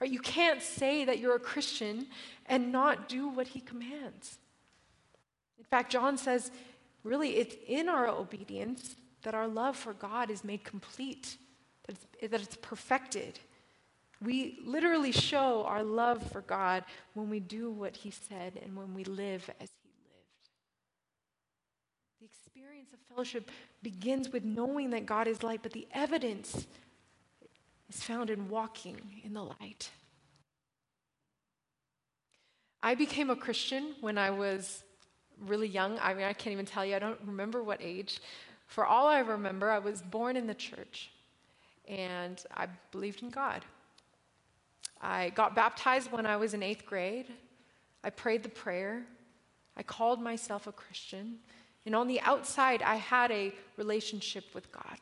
Right? 0.00 0.10
You 0.10 0.20
can't 0.20 0.62
say 0.62 1.04
that 1.04 1.18
you're 1.18 1.36
a 1.36 1.40
Christian 1.40 2.06
and 2.46 2.72
not 2.72 3.10
do 3.10 3.28
what 3.28 3.48
he 3.48 3.60
commands. 3.60 4.38
In 5.58 5.64
fact, 5.66 5.92
John 5.92 6.16
says, 6.16 6.50
really, 7.04 7.36
it's 7.36 7.56
in 7.68 7.90
our 7.90 8.08
obedience 8.08 8.96
that 9.22 9.34
our 9.34 9.46
love 9.46 9.76
for 9.76 9.92
God 9.92 10.30
is 10.30 10.44
made 10.44 10.64
complete 10.64 11.36
that 11.86 11.96
it's, 12.20 12.30
that 12.30 12.40
it's 12.40 12.56
perfected. 12.56 13.38
We 14.20 14.60
literally 14.64 15.12
show 15.12 15.64
our 15.64 15.82
love 15.82 16.30
for 16.30 16.42
God 16.42 16.84
when 17.14 17.28
we 17.28 17.40
do 17.40 17.70
what 17.70 17.96
He 17.96 18.10
said 18.10 18.60
and 18.62 18.76
when 18.76 18.94
we 18.94 19.04
live 19.04 19.50
as 19.60 19.70
He 19.82 19.90
lived. 20.14 20.48
The 22.20 22.26
experience 22.26 22.92
of 22.92 23.00
fellowship 23.12 23.50
begins 23.82 24.30
with 24.30 24.44
knowing 24.44 24.90
that 24.90 25.06
God 25.06 25.26
is 25.26 25.42
light, 25.42 25.60
but 25.62 25.72
the 25.72 25.88
evidence 25.92 26.66
is 27.88 28.02
found 28.02 28.30
in 28.30 28.48
walking 28.48 29.00
in 29.24 29.34
the 29.34 29.42
light. 29.42 29.90
I 32.82 32.94
became 32.94 33.30
a 33.30 33.36
Christian 33.36 33.94
when 34.00 34.18
I 34.18 34.30
was 34.30 34.82
really 35.40 35.68
young. 35.68 35.98
I 36.00 36.14
mean, 36.14 36.24
I 36.24 36.32
can't 36.32 36.52
even 36.52 36.66
tell 36.66 36.84
you, 36.84 36.96
I 36.96 36.98
don't 36.98 37.20
remember 37.24 37.62
what 37.62 37.80
age. 37.80 38.20
For 38.66 38.86
all 38.86 39.06
I 39.06 39.20
remember, 39.20 39.70
I 39.70 39.78
was 39.78 40.02
born 40.02 40.36
in 40.36 40.46
the 40.46 40.54
church 40.54 41.10
and 41.88 42.42
I 42.54 42.66
believed 42.90 43.22
in 43.22 43.30
God. 43.30 43.64
I 45.00 45.30
got 45.30 45.54
baptized 45.54 46.12
when 46.12 46.26
I 46.26 46.36
was 46.36 46.54
in 46.54 46.62
eighth 46.62 46.86
grade. 46.86 47.26
I 48.04 48.10
prayed 48.10 48.42
the 48.42 48.48
prayer. 48.48 49.04
I 49.76 49.82
called 49.82 50.20
myself 50.20 50.66
a 50.66 50.72
Christian. 50.72 51.38
And 51.84 51.94
on 51.96 52.06
the 52.06 52.20
outside, 52.20 52.82
I 52.82 52.96
had 52.96 53.30
a 53.30 53.52
relationship 53.76 54.44
with 54.54 54.70
God. 54.70 54.98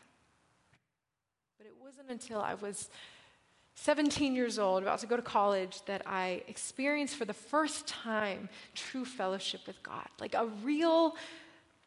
But 1.58 1.66
it 1.66 1.74
wasn't 1.82 2.10
until 2.10 2.40
I 2.40 2.54
was 2.54 2.88
17 3.74 4.34
years 4.34 4.58
old, 4.58 4.82
about 4.82 4.98
to 5.00 5.06
go 5.06 5.16
to 5.16 5.22
college, 5.22 5.82
that 5.86 6.02
I 6.06 6.42
experienced 6.48 7.16
for 7.16 7.24
the 7.24 7.34
first 7.34 7.86
time 7.86 8.48
true 8.74 9.04
fellowship 9.04 9.66
with 9.66 9.82
God, 9.82 10.06
like 10.20 10.34
a 10.34 10.46
real 10.62 11.16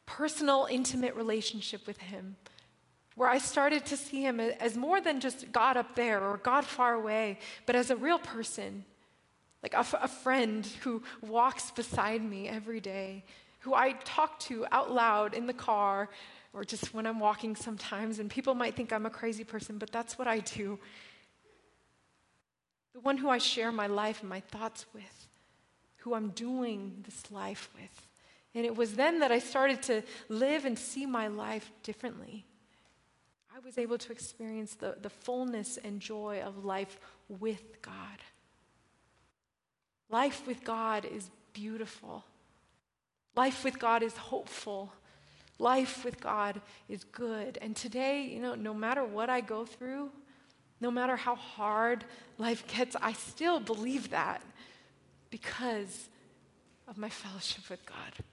personal, 0.05 0.67
intimate 0.69 1.15
relationship 1.15 1.87
with 1.87 1.97
Him 1.97 2.35
where 3.15 3.29
I 3.29 3.37
started 3.37 3.85
to 3.87 3.97
see 3.97 4.23
him 4.23 4.39
as 4.39 4.75
more 4.75 4.99
than 4.99 5.19
just 5.19 5.51
God 5.51 5.77
up 5.77 5.95
there 5.95 6.21
or 6.21 6.37
God 6.37 6.65
far 6.65 6.93
away, 6.93 7.39
but 7.65 7.75
as 7.75 7.89
a 7.89 7.95
real 7.95 8.19
person, 8.19 8.85
like 9.61 9.73
a, 9.73 9.85
a 10.01 10.07
friend 10.07 10.65
who 10.81 11.03
walks 11.21 11.71
beside 11.71 12.23
me 12.23 12.47
every 12.47 12.79
day, 12.79 13.23
who 13.59 13.73
I 13.73 13.93
talk 14.03 14.39
to 14.41 14.65
out 14.71 14.91
loud 14.91 15.33
in 15.33 15.47
the 15.47 15.53
car 15.53 16.09
or 16.51 16.63
just 16.63 16.93
when 16.93 17.07
I'm 17.07 17.19
walking 17.19 17.55
sometimes. 17.55 18.19
And 18.19 18.29
people 18.29 18.55
might 18.55 18.75
think 18.75 18.91
I'm 18.91 19.05
a 19.05 19.09
crazy 19.09 19.43
person, 19.43 19.77
but 19.77 19.91
that's 19.91 20.17
what 20.17 20.27
I 20.27 20.39
do. 20.39 20.79
The 22.93 22.99
one 22.99 23.17
who 23.17 23.29
I 23.29 23.37
share 23.37 23.71
my 23.71 23.87
life 23.87 24.19
and 24.21 24.29
my 24.29 24.41
thoughts 24.41 24.85
with, 24.93 25.27
who 25.97 26.13
I'm 26.13 26.29
doing 26.29 27.03
this 27.05 27.31
life 27.31 27.69
with. 27.73 28.07
And 28.53 28.65
it 28.65 28.75
was 28.75 28.95
then 28.95 29.19
that 29.19 29.31
I 29.31 29.39
started 29.39 29.81
to 29.83 30.03
live 30.29 30.65
and 30.65 30.77
see 30.77 31.05
my 31.05 31.27
life 31.27 31.71
differently. 31.81 32.45
I 33.55 33.59
was 33.63 33.77
able 33.77 33.99
to 33.99 34.11
experience 34.11 34.73
the, 34.73 34.97
the 34.99 35.11
fullness 35.11 35.77
and 35.77 35.99
joy 35.99 36.41
of 36.43 36.65
life 36.65 36.99
with 37.29 37.81
God. 37.83 37.93
Life 40.09 40.47
with 40.47 40.63
God 40.63 41.05
is 41.05 41.29
beautiful. 41.53 42.23
Life 43.35 43.63
with 43.63 43.77
God 43.77 44.01
is 44.01 44.17
hopeful. 44.17 44.91
Life 45.59 46.03
with 46.03 46.19
God 46.19 46.61
is 46.89 47.03
good. 47.03 47.59
And 47.61 47.75
today, 47.75 48.23
you 48.23 48.39
know, 48.39 48.55
no 48.55 48.73
matter 48.73 49.03
what 49.03 49.29
I 49.29 49.41
go 49.41 49.65
through, 49.65 50.09
no 50.81 50.89
matter 50.89 51.15
how 51.15 51.35
hard 51.35 52.05
life 52.39 52.65
gets, 52.67 52.95
I 53.01 53.13
still 53.13 53.59
believe 53.59 54.09
that 54.09 54.41
because 55.29 56.09
of 56.87 56.97
my 56.97 57.09
fellowship 57.09 57.69
with 57.69 57.85
God. 57.85 58.25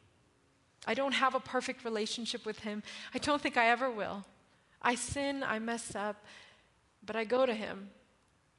I 0.87 0.94
don't 0.94 1.12
have 1.12 1.35
a 1.35 1.40
perfect 1.40 1.85
relationship 1.85 2.46
with 2.46 2.61
Him. 2.61 2.83
I 3.14 3.18
don't 3.18 3.40
think 3.40 3.59
I 3.59 3.68
ever 3.68 3.90
will. 3.90 4.24
I 4.83 4.95
sin, 4.95 5.43
I 5.43 5.59
mess 5.59 5.95
up, 5.95 6.25
but 7.05 7.16
I 7.16 7.25
go 7.25 7.47
to 7.47 7.55
Him 7.55 7.90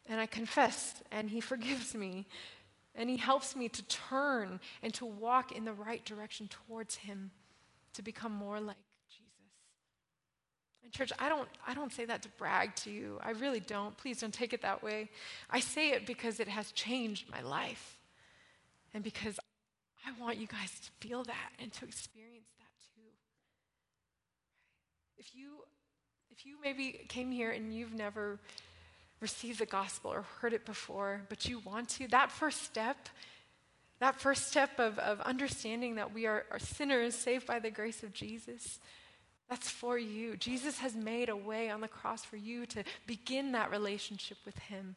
and 0.08 0.20
I 0.20 0.26
confess, 0.26 1.02
and 1.12 1.30
He 1.30 1.42
forgives 1.52 1.96
me, 1.96 2.28
and 2.96 3.10
He 3.10 3.18
helps 3.18 3.56
me 3.56 3.70
to 3.70 3.84
turn 3.84 4.60
and 4.84 4.94
to 4.96 5.06
walk 5.06 5.52
in 5.52 5.66
the 5.66 5.74
right 5.74 6.04
direction 6.06 6.50
towards 6.50 6.96
Him 6.96 7.32
to 7.94 8.02
become 8.02 8.32
more 8.32 8.60
like 8.60 8.78
Jesus. 9.10 9.30
And 10.84 10.92
church, 10.92 11.12
I 11.20 11.30
don't, 11.30 11.48
I 11.68 11.74
don't 11.74 11.92
say 11.92 12.06
that 12.06 12.22
to 12.24 12.30
brag 12.38 12.76
to 12.78 12.92
you. 12.92 13.20
I 13.22 13.32
really 13.32 13.60
don't. 13.60 13.96
Please 13.98 14.20
don't 14.20 14.34
take 14.34 14.54
it 14.54 14.62
that 14.62 14.82
way. 14.82 15.10
I 15.50 15.60
say 15.60 15.92
it 15.92 16.06
because 16.06 16.40
it 16.40 16.48
has 16.48 16.72
changed 16.72 17.30
my 17.30 17.42
life, 17.42 18.00
and 18.94 19.04
because 19.04 19.40
I 20.06 20.20
want 20.20 20.38
you 20.38 20.48
guys 20.48 20.72
to 20.80 21.08
feel 21.08 21.24
that 21.24 21.52
and 21.60 21.72
to 21.74 21.86
experience 21.86 22.50
that 22.58 22.72
too. 22.96 23.12
If 25.18 25.36
you 25.36 25.64
you 26.46 26.56
maybe 26.64 27.06
came 27.08 27.32
here 27.32 27.52
and 27.52 27.74
you've 27.74 27.94
never 27.94 28.40
received 29.20 29.60
the 29.60 29.66
gospel 29.66 30.12
or 30.12 30.24
heard 30.40 30.54
it 30.54 30.66
before, 30.66 31.22
but 31.30 31.48
you 31.48 31.60
want 31.60 31.90
to, 31.90 32.08
that 32.10 32.32
first 32.32 32.64
step, 32.64 33.10
that 34.00 34.20
first 34.20 34.48
step 34.48 34.80
of, 34.80 34.98
of 35.00 35.22
understanding 35.22 35.96
that 35.96 36.14
we 36.14 36.26
are, 36.26 36.46
are 36.52 36.60
sinners 36.60 37.16
saved 37.16 37.46
by 37.46 37.60
the 37.60 37.70
grace 37.70 38.04
of 38.04 38.14
Jesus, 38.14 38.80
that's 39.50 39.70
for 39.70 39.98
you. 39.98 40.38
Jesus 40.38 40.80
has 40.80 40.96
made 40.96 41.30
a 41.30 41.36
way 41.36 41.70
on 41.70 41.82
the 41.82 41.88
cross 41.88 42.24
for 42.24 42.38
you 42.38 42.66
to 42.68 42.84
begin 43.06 43.52
that 43.52 43.70
relationship 43.70 44.38
with 44.46 44.58
Him. 44.58 44.96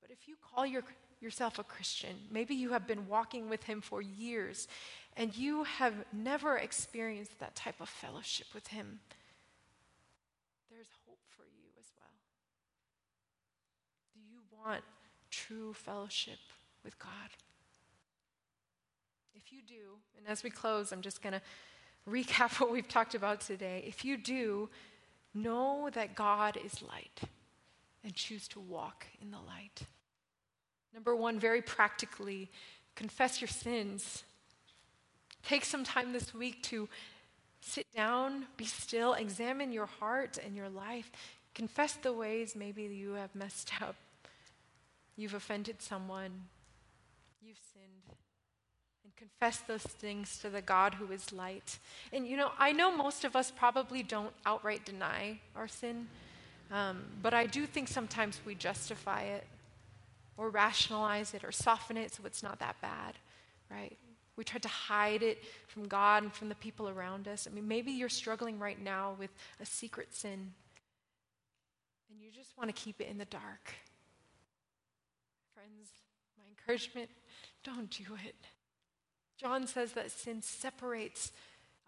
But 0.00 0.10
if 0.10 0.28
you 0.28 0.36
call 0.54 0.66
your, 0.66 0.82
yourself 1.20 1.58
a 1.58 1.64
Christian, 1.64 2.14
maybe 2.30 2.54
you 2.54 2.70
have 2.70 2.86
been 2.86 3.08
walking 3.08 3.48
with 3.48 3.64
Him 3.64 3.80
for 3.80 4.00
years 4.00 4.68
and 5.16 5.34
you 5.34 5.64
have 5.64 5.94
never 6.12 6.58
experienced 6.58 7.38
that 7.40 7.56
type 7.56 7.80
of 7.80 7.88
fellowship 7.88 8.48
with 8.54 8.66
Him 8.68 9.00
want 14.66 14.82
true 15.30 15.72
fellowship 15.72 16.38
with 16.84 16.98
God? 16.98 17.10
If 19.34 19.52
you 19.52 19.60
do, 19.66 19.98
and 20.18 20.26
as 20.26 20.42
we 20.42 20.50
close, 20.50 20.92
I'm 20.92 21.02
just 21.02 21.22
going 21.22 21.34
to 21.34 21.42
recap 22.08 22.60
what 22.60 22.72
we've 22.72 22.88
talked 22.88 23.14
about 23.14 23.40
today. 23.40 23.84
If 23.86 24.04
you 24.04 24.16
do, 24.16 24.68
know 25.34 25.90
that 25.92 26.14
God 26.14 26.58
is 26.64 26.82
light 26.82 27.20
and 28.02 28.14
choose 28.14 28.48
to 28.48 28.60
walk 28.60 29.06
in 29.20 29.30
the 29.30 29.38
light. 29.38 29.82
Number 30.94 31.14
one, 31.14 31.38
very 31.38 31.60
practically, 31.60 32.50
confess 32.94 33.40
your 33.40 33.48
sins. 33.48 34.24
Take 35.44 35.64
some 35.64 35.84
time 35.84 36.12
this 36.12 36.34
week 36.34 36.62
to 36.64 36.88
sit 37.60 37.86
down, 37.94 38.46
be 38.56 38.64
still, 38.64 39.12
examine 39.14 39.72
your 39.72 39.86
heart 39.86 40.38
and 40.44 40.56
your 40.56 40.68
life. 40.68 41.10
Confess 41.54 41.94
the 41.94 42.12
ways 42.12 42.56
maybe 42.56 42.84
you 42.84 43.12
have 43.12 43.34
messed 43.34 43.70
up. 43.82 43.96
You've 45.16 45.34
offended 45.34 45.80
someone. 45.80 46.30
You've 47.42 47.60
sinned. 47.72 48.16
And 49.04 49.16
confess 49.16 49.58
those 49.58 49.82
things 49.82 50.38
to 50.38 50.50
the 50.50 50.60
God 50.60 50.94
who 50.94 51.10
is 51.12 51.32
light. 51.32 51.78
And 52.12 52.26
you 52.26 52.36
know, 52.36 52.50
I 52.58 52.72
know 52.72 52.94
most 52.94 53.24
of 53.24 53.34
us 53.34 53.50
probably 53.50 54.02
don't 54.02 54.32
outright 54.44 54.84
deny 54.84 55.40
our 55.54 55.68
sin, 55.68 56.08
um, 56.70 57.04
but 57.22 57.32
I 57.32 57.46
do 57.46 57.66
think 57.66 57.88
sometimes 57.88 58.40
we 58.44 58.54
justify 58.54 59.22
it 59.22 59.44
or 60.36 60.50
rationalize 60.50 61.32
it 61.32 61.44
or 61.44 61.52
soften 61.52 61.96
it 61.96 62.12
so 62.12 62.22
it's 62.26 62.42
not 62.42 62.58
that 62.58 62.76
bad, 62.82 63.14
right? 63.70 63.96
We 64.36 64.44
try 64.44 64.58
to 64.58 64.68
hide 64.68 65.22
it 65.22 65.42
from 65.66 65.88
God 65.88 66.24
and 66.24 66.32
from 66.32 66.50
the 66.50 66.54
people 66.56 66.90
around 66.90 67.26
us. 67.26 67.48
I 67.50 67.54
mean, 67.54 67.66
maybe 67.66 67.90
you're 67.92 68.10
struggling 68.10 68.58
right 68.58 68.82
now 68.82 69.16
with 69.18 69.30
a 69.60 69.64
secret 69.64 70.14
sin 70.14 70.52
and 72.10 72.20
you 72.20 72.30
just 72.30 72.56
want 72.56 72.74
to 72.74 72.74
keep 72.74 73.00
it 73.00 73.08
in 73.08 73.18
the 73.18 73.24
dark. 73.26 73.74
Friends, 75.66 75.90
my 76.38 76.44
encouragement 76.48 77.10
don't 77.64 77.90
do 77.90 78.14
it. 78.24 78.36
John 79.36 79.66
says 79.66 79.92
that 79.92 80.12
sin 80.12 80.40
separates 80.40 81.32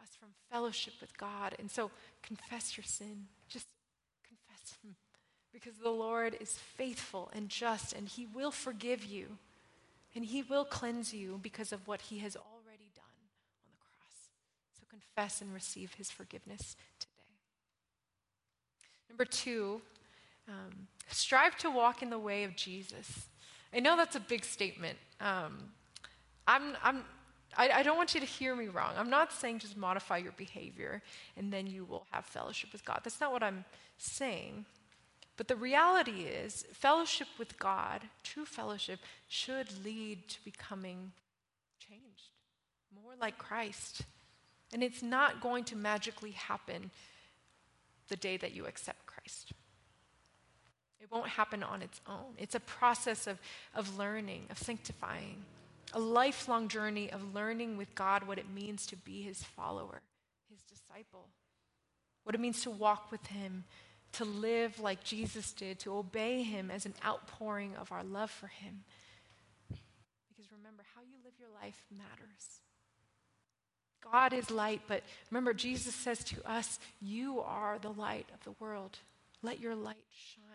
us 0.02 0.08
from 0.18 0.30
fellowship 0.50 0.94
with 1.00 1.16
God. 1.16 1.54
And 1.58 1.70
so 1.70 1.90
confess 2.22 2.76
your 2.76 2.84
sin. 2.84 3.26
Just 3.48 3.66
confess 4.26 4.76
Him. 4.82 4.96
Because 5.52 5.78
the 5.78 5.90
Lord 5.90 6.36
is 6.40 6.52
faithful 6.52 7.30
and 7.32 7.48
just, 7.48 7.92
and 7.92 8.08
He 8.08 8.26
will 8.26 8.50
forgive 8.50 9.04
you. 9.04 9.38
And 10.14 10.24
He 10.24 10.42
will 10.42 10.64
cleanse 10.64 11.14
you 11.14 11.38
because 11.40 11.72
of 11.72 11.86
what 11.86 12.00
He 12.02 12.18
has 12.18 12.34
already 12.34 12.90
done 12.96 13.04
on 13.64 13.70
the 13.70 13.78
cross. 13.78 14.30
So 14.72 14.86
confess 14.90 15.40
and 15.40 15.54
receive 15.54 15.94
His 15.94 16.10
forgiveness 16.10 16.74
today. 16.98 17.12
Number 19.08 19.24
two, 19.24 19.80
um, 20.48 20.88
strive 21.08 21.56
to 21.58 21.70
walk 21.70 22.02
in 22.02 22.10
the 22.10 22.18
way 22.18 22.42
of 22.42 22.56
Jesus. 22.56 23.28
I 23.72 23.80
know 23.80 23.96
that's 23.96 24.16
a 24.16 24.20
big 24.20 24.44
statement. 24.44 24.98
Um, 25.20 25.58
I'm, 26.46 26.76
I'm, 26.82 27.04
I, 27.56 27.68
I, 27.70 27.82
don't 27.82 27.96
want 27.96 28.14
you 28.14 28.20
to 28.20 28.26
hear 28.26 28.54
me 28.56 28.68
wrong. 28.68 28.92
I'm 28.96 29.10
not 29.10 29.32
saying 29.32 29.58
just 29.58 29.76
modify 29.76 30.18
your 30.18 30.32
behavior 30.32 31.02
and 31.36 31.52
then 31.52 31.66
you 31.66 31.84
will 31.84 32.06
have 32.12 32.24
fellowship 32.24 32.72
with 32.72 32.84
God. 32.84 33.00
That's 33.04 33.20
not 33.20 33.32
what 33.32 33.42
I'm 33.42 33.64
saying. 33.98 34.64
But 35.36 35.48
the 35.48 35.56
reality 35.56 36.22
is, 36.22 36.66
fellowship 36.72 37.28
with 37.38 37.58
God, 37.58 38.02
true 38.24 38.44
fellowship, 38.44 38.98
should 39.28 39.84
lead 39.84 40.28
to 40.28 40.44
becoming 40.44 41.12
changed, 41.78 42.30
more 43.04 43.12
like 43.20 43.38
Christ. 43.38 44.02
And 44.72 44.82
it's 44.82 45.02
not 45.02 45.40
going 45.40 45.64
to 45.64 45.76
magically 45.76 46.32
happen 46.32 46.90
the 48.08 48.16
day 48.16 48.36
that 48.36 48.52
you 48.52 48.66
accept 48.66 49.06
Christ. 49.06 49.52
It 51.00 51.10
won't 51.10 51.28
happen 51.28 51.62
on 51.62 51.82
its 51.82 52.00
own. 52.06 52.34
It's 52.38 52.54
a 52.54 52.60
process 52.60 53.26
of, 53.26 53.38
of 53.74 53.98
learning, 53.98 54.46
of 54.50 54.58
sanctifying, 54.58 55.44
a 55.92 56.00
lifelong 56.00 56.68
journey 56.68 57.10
of 57.10 57.34
learning 57.34 57.76
with 57.76 57.94
God 57.94 58.26
what 58.26 58.38
it 58.38 58.50
means 58.50 58.86
to 58.86 58.96
be 58.96 59.22
his 59.22 59.42
follower, 59.42 60.02
his 60.50 60.62
disciple, 60.64 61.28
what 62.24 62.34
it 62.34 62.40
means 62.40 62.62
to 62.62 62.70
walk 62.70 63.10
with 63.10 63.26
him, 63.26 63.64
to 64.12 64.24
live 64.24 64.80
like 64.80 65.04
Jesus 65.04 65.52
did, 65.52 65.78
to 65.80 65.94
obey 65.94 66.42
him 66.42 66.70
as 66.70 66.84
an 66.84 66.94
outpouring 67.04 67.76
of 67.76 67.92
our 67.92 68.02
love 68.02 68.30
for 68.30 68.48
him. 68.48 68.84
Because 69.68 70.50
remember, 70.50 70.82
how 70.94 71.02
you 71.02 71.16
live 71.24 71.34
your 71.38 71.48
life 71.62 71.84
matters. 71.96 72.60
God 74.12 74.32
is 74.32 74.50
light, 74.50 74.82
but 74.86 75.02
remember, 75.30 75.52
Jesus 75.52 75.94
says 75.94 76.24
to 76.24 76.50
us, 76.50 76.78
You 77.00 77.40
are 77.40 77.78
the 77.78 77.92
light 77.92 78.26
of 78.32 78.42
the 78.44 78.54
world. 78.58 78.98
Let 79.42 79.60
your 79.60 79.74
light 79.74 79.96
shine 80.10 80.47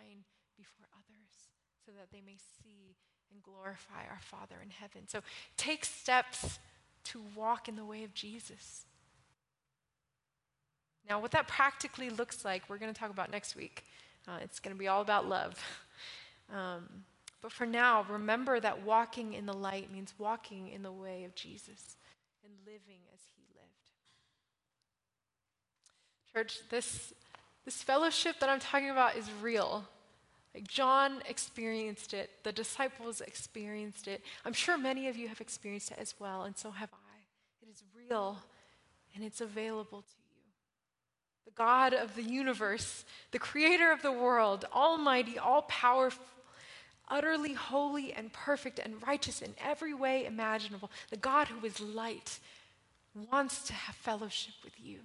so 1.85 1.91
that 1.93 2.11
they 2.11 2.21
may 2.25 2.37
see 2.37 2.95
and 3.31 3.41
glorify 3.43 4.03
our 4.09 4.19
Father 4.21 4.55
in 4.63 4.69
heaven. 4.69 5.07
So 5.07 5.21
take 5.57 5.85
steps 5.85 6.59
to 7.05 7.21
walk 7.35 7.67
in 7.67 7.75
the 7.75 7.85
way 7.85 8.03
of 8.03 8.13
Jesus. 8.13 8.85
Now, 11.09 11.19
what 11.19 11.31
that 11.31 11.47
practically 11.47 12.09
looks 12.09 12.45
like, 12.45 12.69
we're 12.69 12.77
going 12.77 12.93
to 12.93 12.99
talk 12.99 13.09
about 13.09 13.31
next 13.31 13.55
week. 13.55 13.83
Uh, 14.27 14.37
it's 14.41 14.59
going 14.59 14.73
to 14.75 14.79
be 14.79 14.87
all 14.87 15.01
about 15.01 15.27
love. 15.27 15.61
Um, 16.53 17.05
but 17.41 17.51
for 17.51 17.65
now, 17.65 18.05
remember 18.09 18.59
that 18.59 18.83
walking 18.83 19.33
in 19.33 19.45
the 19.45 19.53
light 19.53 19.91
means 19.91 20.13
walking 20.17 20.67
in 20.69 20.83
the 20.83 20.91
way 20.91 21.23
of 21.23 21.33
Jesus 21.35 21.97
and 22.43 22.53
living 22.65 22.99
as 23.13 23.19
he 23.35 23.43
lived. 23.55 23.91
Church, 26.31 26.59
this, 26.69 27.13
this 27.65 27.81
fellowship 27.81 28.39
that 28.39 28.49
I'm 28.49 28.59
talking 28.59 28.89
about 28.89 29.15
is 29.15 29.29
real. 29.41 29.85
Like 30.53 30.67
John 30.67 31.23
experienced 31.27 32.13
it, 32.13 32.29
the 32.43 32.51
disciples 32.51 33.21
experienced 33.21 34.07
it. 34.07 34.21
I'm 34.45 34.53
sure 34.53 34.77
many 34.77 35.07
of 35.07 35.17
you 35.17 35.27
have 35.27 35.41
experienced 35.41 35.91
it 35.91 35.97
as 35.99 36.13
well, 36.19 36.43
and 36.43 36.55
so 36.55 36.69
have 36.71 36.89
I. 36.93 37.65
It 37.65 37.71
is 37.71 37.83
real 37.97 38.37
and 39.15 39.23
it's 39.23 39.41
available 39.41 40.01
to 40.01 40.07
you. 40.07 40.41
The 41.45 41.51
God 41.51 41.93
of 41.93 42.15
the 42.15 42.23
universe, 42.23 43.05
the 43.31 43.39
creator 43.39 43.91
of 43.91 44.01
the 44.01 44.11
world, 44.11 44.65
almighty, 44.73 45.37
all 45.37 45.63
powerful, 45.63 46.25
utterly 47.07 47.53
holy 47.53 48.13
and 48.13 48.31
perfect 48.33 48.79
and 48.79 48.95
righteous 49.05 49.41
in 49.41 49.53
every 49.63 49.93
way 49.93 50.25
imaginable, 50.25 50.89
the 51.09 51.17
God 51.17 51.47
who 51.47 51.65
is 51.65 51.79
light, 51.79 52.39
wants 53.31 53.63
to 53.67 53.73
have 53.73 53.95
fellowship 53.95 54.55
with 54.63 54.73
you. 54.79 54.99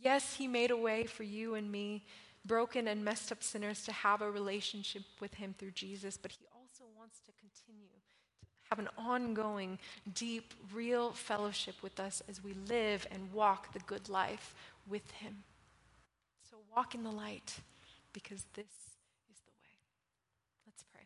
Yes, 0.00 0.34
he 0.34 0.46
made 0.46 0.70
a 0.70 0.76
way 0.76 1.04
for 1.04 1.24
you 1.24 1.54
and 1.54 1.70
me 1.70 2.04
broken 2.44 2.88
and 2.88 3.04
messed 3.04 3.30
up 3.32 3.42
sinners 3.42 3.84
to 3.84 3.92
have 3.92 4.22
a 4.22 4.30
relationship 4.30 5.02
with 5.20 5.34
Him 5.34 5.54
through 5.58 5.72
Jesus, 5.72 6.16
but 6.16 6.32
He 6.32 6.46
also 6.54 6.84
wants 6.98 7.20
to 7.20 7.32
continue 7.32 7.86
to 7.86 8.00
have 8.70 8.78
an 8.78 8.88
ongoing, 8.96 9.78
deep, 10.14 10.54
real 10.72 11.10
fellowship 11.10 11.74
with 11.82 11.98
us 11.98 12.22
as 12.28 12.42
we 12.42 12.54
live 12.68 13.06
and 13.10 13.32
walk 13.32 13.72
the 13.72 13.80
good 13.80 14.08
life 14.08 14.54
with 14.88 15.10
Him. 15.10 15.42
So 16.48 16.56
walk 16.74 16.94
in 16.94 17.02
the 17.02 17.10
light 17.10 17.56
because 18.12 18.44
this 18.54 18.66
is 18.66 19.40
the 19.44 19.50
way. 19.50 19.74
Let's 20.66 20.84
pray. 20.92 21.02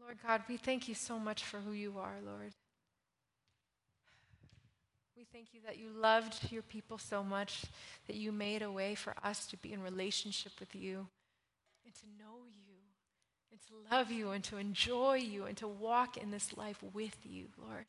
Lord 0.00 0.18
God, 0.24 0.42
we 0.48 0.56
thank 0.56 0.88
you 0.88 0.94
so 0.94 1.18
much 1.18 1.42
for 1.42 1.58
who 1.58 1.72
you 1.72 1.96
are, 1.98 2.18
Lord. 2.24 2.52
We 5.16 5.24
thank 5.32 5.54
you 5.54 5.60
that 5.64 5.78
you 5.78 5.88
loved 5.88 6.52
your 6.52 6.60
people 6.60 6.98
so 6.98 7.24
much 7.24 7.64
that 8.06 8.16
you 8.16 8.32
made 8.32 8.60
a 8.60 8.70
way 8.70 8.94
for 8.94 9.14
us 9.24 9.46
to 9.46 9.56
be 9.56 9.72
in 9.72 9.82
relationship 9.82 10.52
with 10.60 10.74
you 10.74 11.06
and 11.86 11.94
to 11.94 12.06
know 12.18 12.44
you 12.52 12.74
and 13.50 13.58
to 13.62 13.94
love 13.96 14.10
you 14.10 14.32
and 14.32 14.44
to 14.44 14.58
enjoy 14.58 15.14
you 15.14 15.46
and 15.46 15.56
to 15.56 15.66
walk 15.66 16.18
in 16.18 16.30
this 16.30 16.54
life 16.54 16.82
with 16.92 17.16
you, 17.24 17.46
Lord. 17.56 17.86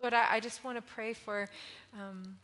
Lord, 0.00 0.14
I, 0.14 0.36
I 0.36 0.40
just 0.40 0.62
want 0.62 0.76
to 0.76 0.82
pray 0.82 1.12
for 1.12 1.48
um, 1.92 2.36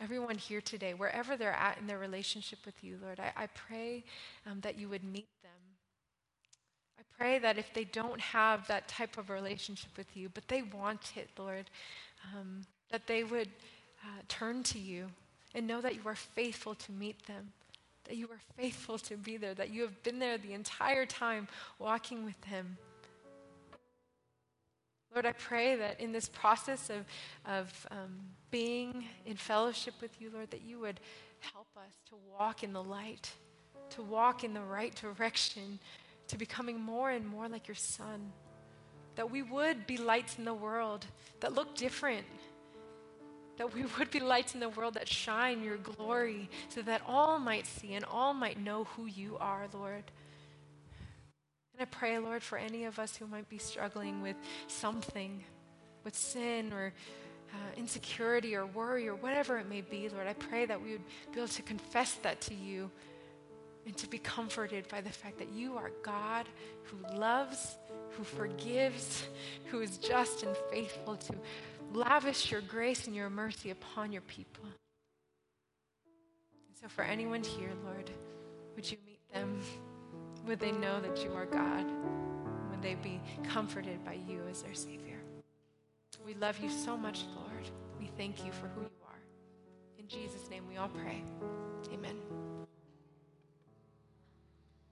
everyone 0.00 0.36
here 0.36 0.60
today, 0.60 0.92
wherever 0.92 1.38
they're 1.38 1.52
at 1.52 1.78
in 1.78 1.86
their 1.86 1.98
relationship 1.98 2.58
with 2.66 2.84
you, 2.84 2.98
Lord. 3.02 3.18
I, 3.18 3.32
I 3.44 3.46
pray 3.46 4.04
um, 4.46 4.60
that 4.60 4.78
you 4.78 4.90
would 4.90 5.04
meet 5.04 5.28
pray 7.18 7.38
that 7.38 7.58
if 7.58 7.72
they 7.74 7.84
don't 7.84 8.20
have 8.20 8.66
that 8.68 8.88
type 8.88 9.18
of 9.18 9.30
relationship 9.30 9.90
with 9.96 10.16
you, 10.16 10.28
but 10.28 10.46
they 10.48 10.62
want 10.62 11.12
it, 11.16 11.28
Lord, 11.38 11.68
um, 12.34 12.62
that 12.90 13.06
they 13.06 13.24
would 13.24 13.48
uh, 14.04 14.20
turn 14.28 14.62
to 14.64 14.78
you 14.78 15.08
and 15.54 15.66
know 15.66 15.80
that 15.80 15.94
you 15.94 16.02
are 16.06 16.14
faithful 16.14 16.74
to 16.74 16.92
meet 16.92 17.26
them, 17.26 17.52
that 18.04 18.16
you 18.16 18.26
are 18.26 18.40
faithful 18.56 18.98
to 18.98 19.16
be 19.16 19.36
there, 19.36 19.54
that 19.54 19.70
you 19.70 19.82
have 19.82 20.02
been 20.02 20.18
there 20.18 20.38
the 20.38 20.52
entire 20.52 21.06
time 21.06 21.48
walking 21.78 22.24
with 22.24 22.40
them. 22.50 22.76
Lord, 25.12 25.26
I 25.26 25.32
pray 25.32 25.74
that 25.74 26.00
in 26.00 26.12
this 26.12 26.28
process 26.28 26.90
of, 26.90 27.04
of 27.46 27.86
um, 27.90 28.20
being 28.50 29.04
in 29.26 29.36
fellowship 29.36 29.94
with 30.00 30.20
you, 30.20 30.30
Lord, 30.32 30.50
that 30.50 30.62
you 30.62 30.78
would 30.80 31.00
help 31.40 31.68
us 31.76 31.94
to 32.10 32.14
walk 32.38 32.62
in 32.62 32.72
the 32.72 32.82
light, 32.82 33.32
to 33.90 34.02
walk 34.02 34.44
in 34.44 34.52
the 34.52 34.60
right 34.60 34.94
direction, 34.94 35.78
to 36.28 36.38
becoming 36.38 36.80
more 36.80 37.10
and 37.10 37.26
more 37.26 37.48
like 37.48 37.68
your 37.68 37.74
Son. 37.74 38.32
That 39.16 39.30
we 39.30 39.42
would 39.42 39.86
be 39.86 39.96
lights 39.96 40.38
in 40.38 40.44
the 40.44 40.54
world 40.54 41.06
that 41.40 41.54
look 41.54 41.74
different. 41.74 42.26
That 43.56 43.74
we 43.74 43.84
would 43.98 44.10
be 44.10 44.20
lights 44.20 44.54
in 44.54 44.60
the 44.60 44.68
world 44.68 44.94
that 44.94 45.08
shine 45.08 45.62
your 45.62 45.76
glory 45.78 46.48
so 46.68 46.82
that 46.82 47.02
all 47.06 47.38
might 47.38 47.66
see 47.66 47.94
and 47.94 48.04
all 48.04 48.32
might 48.32 48.58
know 48.58 48.84
who 48.96 49.06
you 49.06 49.36
are, 49.40 49.66
Lord. 49.72 50.04
And 51.72 51.82
I 51.82 51.84
pray, 51.84 52.18
Lord, 52.18 52.42
for 52.42 52.58
any 52.58 52.84
of 52.84 52.98
us 52.98 53.16
who 53.16 53.26
might 53.26 53.48
be 53.48 53.58
struggling 53.58 54.20
with 54.22 54.36
something, 54.66 55.44
with 56.04 56.16
sin 56.16 56.72
or 56.72 56.92
uh, 57.52 57.56
insecurity 57.76 58.54
or 58.54 58.66
worry 58.66 59.08
or 59.08 59.14
whatever 59.14 59.58
it 59.58 59.68
may 59.68 59.80
be, 59.80 60.08
Lord, 60.08 60.26
I 60.26 60.34
pray 60.34 60.66
that 60.66 60.82
we 60.82 60.92
would 60.92 61.04
be 61.32 61.38
able 61.38 61.48
to 61.48 61.62
confess 61.62 62.14
that 62.22 62.40
to 62.42 62.54
you 62.54 62.90
and 63.88 63.96
to 63.96 64.06
be 64.06 64.18
comforted 64.18 64.86
by 64.88 65.00
the 65.00 65.08
fact 65.08 65.38
that 65.38 65.48
you 65.50 65.78
are 65.78 65.90
God 66.02 66.46
who 66.84 66.98
loves, 67.16 67.78
who 68.10 68.22
forgives, 68.22 69.26
who 69.64 69.80
is 69.80 69.96
just 69.96 70.42
and 70.42 70.54
faithful 70.70 71.16
to 71.16 71.32
lavish 71.94 72.50
your 72.50 72.60
grace 72.60 73.06
and 73.06 73.16
your 73.16 73.30
mercy 73.30 73.70
upon 73.70 74.12
your 74.12 74.20
people. 74.22 74.62
And 76.68 76.76
so, 76.78 76.86
for 76.86 77.02
anyone 77.02 77.42
here, 77.42 77.70
Lord, 77.86 78.10
would 78.76 78.90
you 78.90 78.98
meet 79.06 79.20
them? 79.32 79.58
Would 80.46 80.60
they 80.60 80.72
know 80.72 81.00
that 81.00 81.24
you 81.24 81.32
are 81.32 81.46
God? 81.46 81.86
Would 82.70 82.82
they 82.82 82.96
be 82.96 83.22
comforted 83.48 84.04
by 84.04 84.18
you 84.28 84.42
as 84.50 84.60
their 84.60 84.74
Savior? 84.74 85.16
We 86.26 86.34
love 86.34 86.58
you 86.58 86.68
so 86.68 86.94
much, 86.94 87.22
Lord. 87.34 87.70
We 87.98 88.10
thank 88.18 88.44
you 88.44 88.52
for 88.52 88.68
who 88.68 88.82
you 88.82 89.00
are. 89.06 89.22
In 89.98 90.08
Jesus' 90.08 90.50
name 90.50 90.64
we 90.68 90.76
all 90.76 90.90
pray. 90.90 91.24
Amen. 91.90 92.47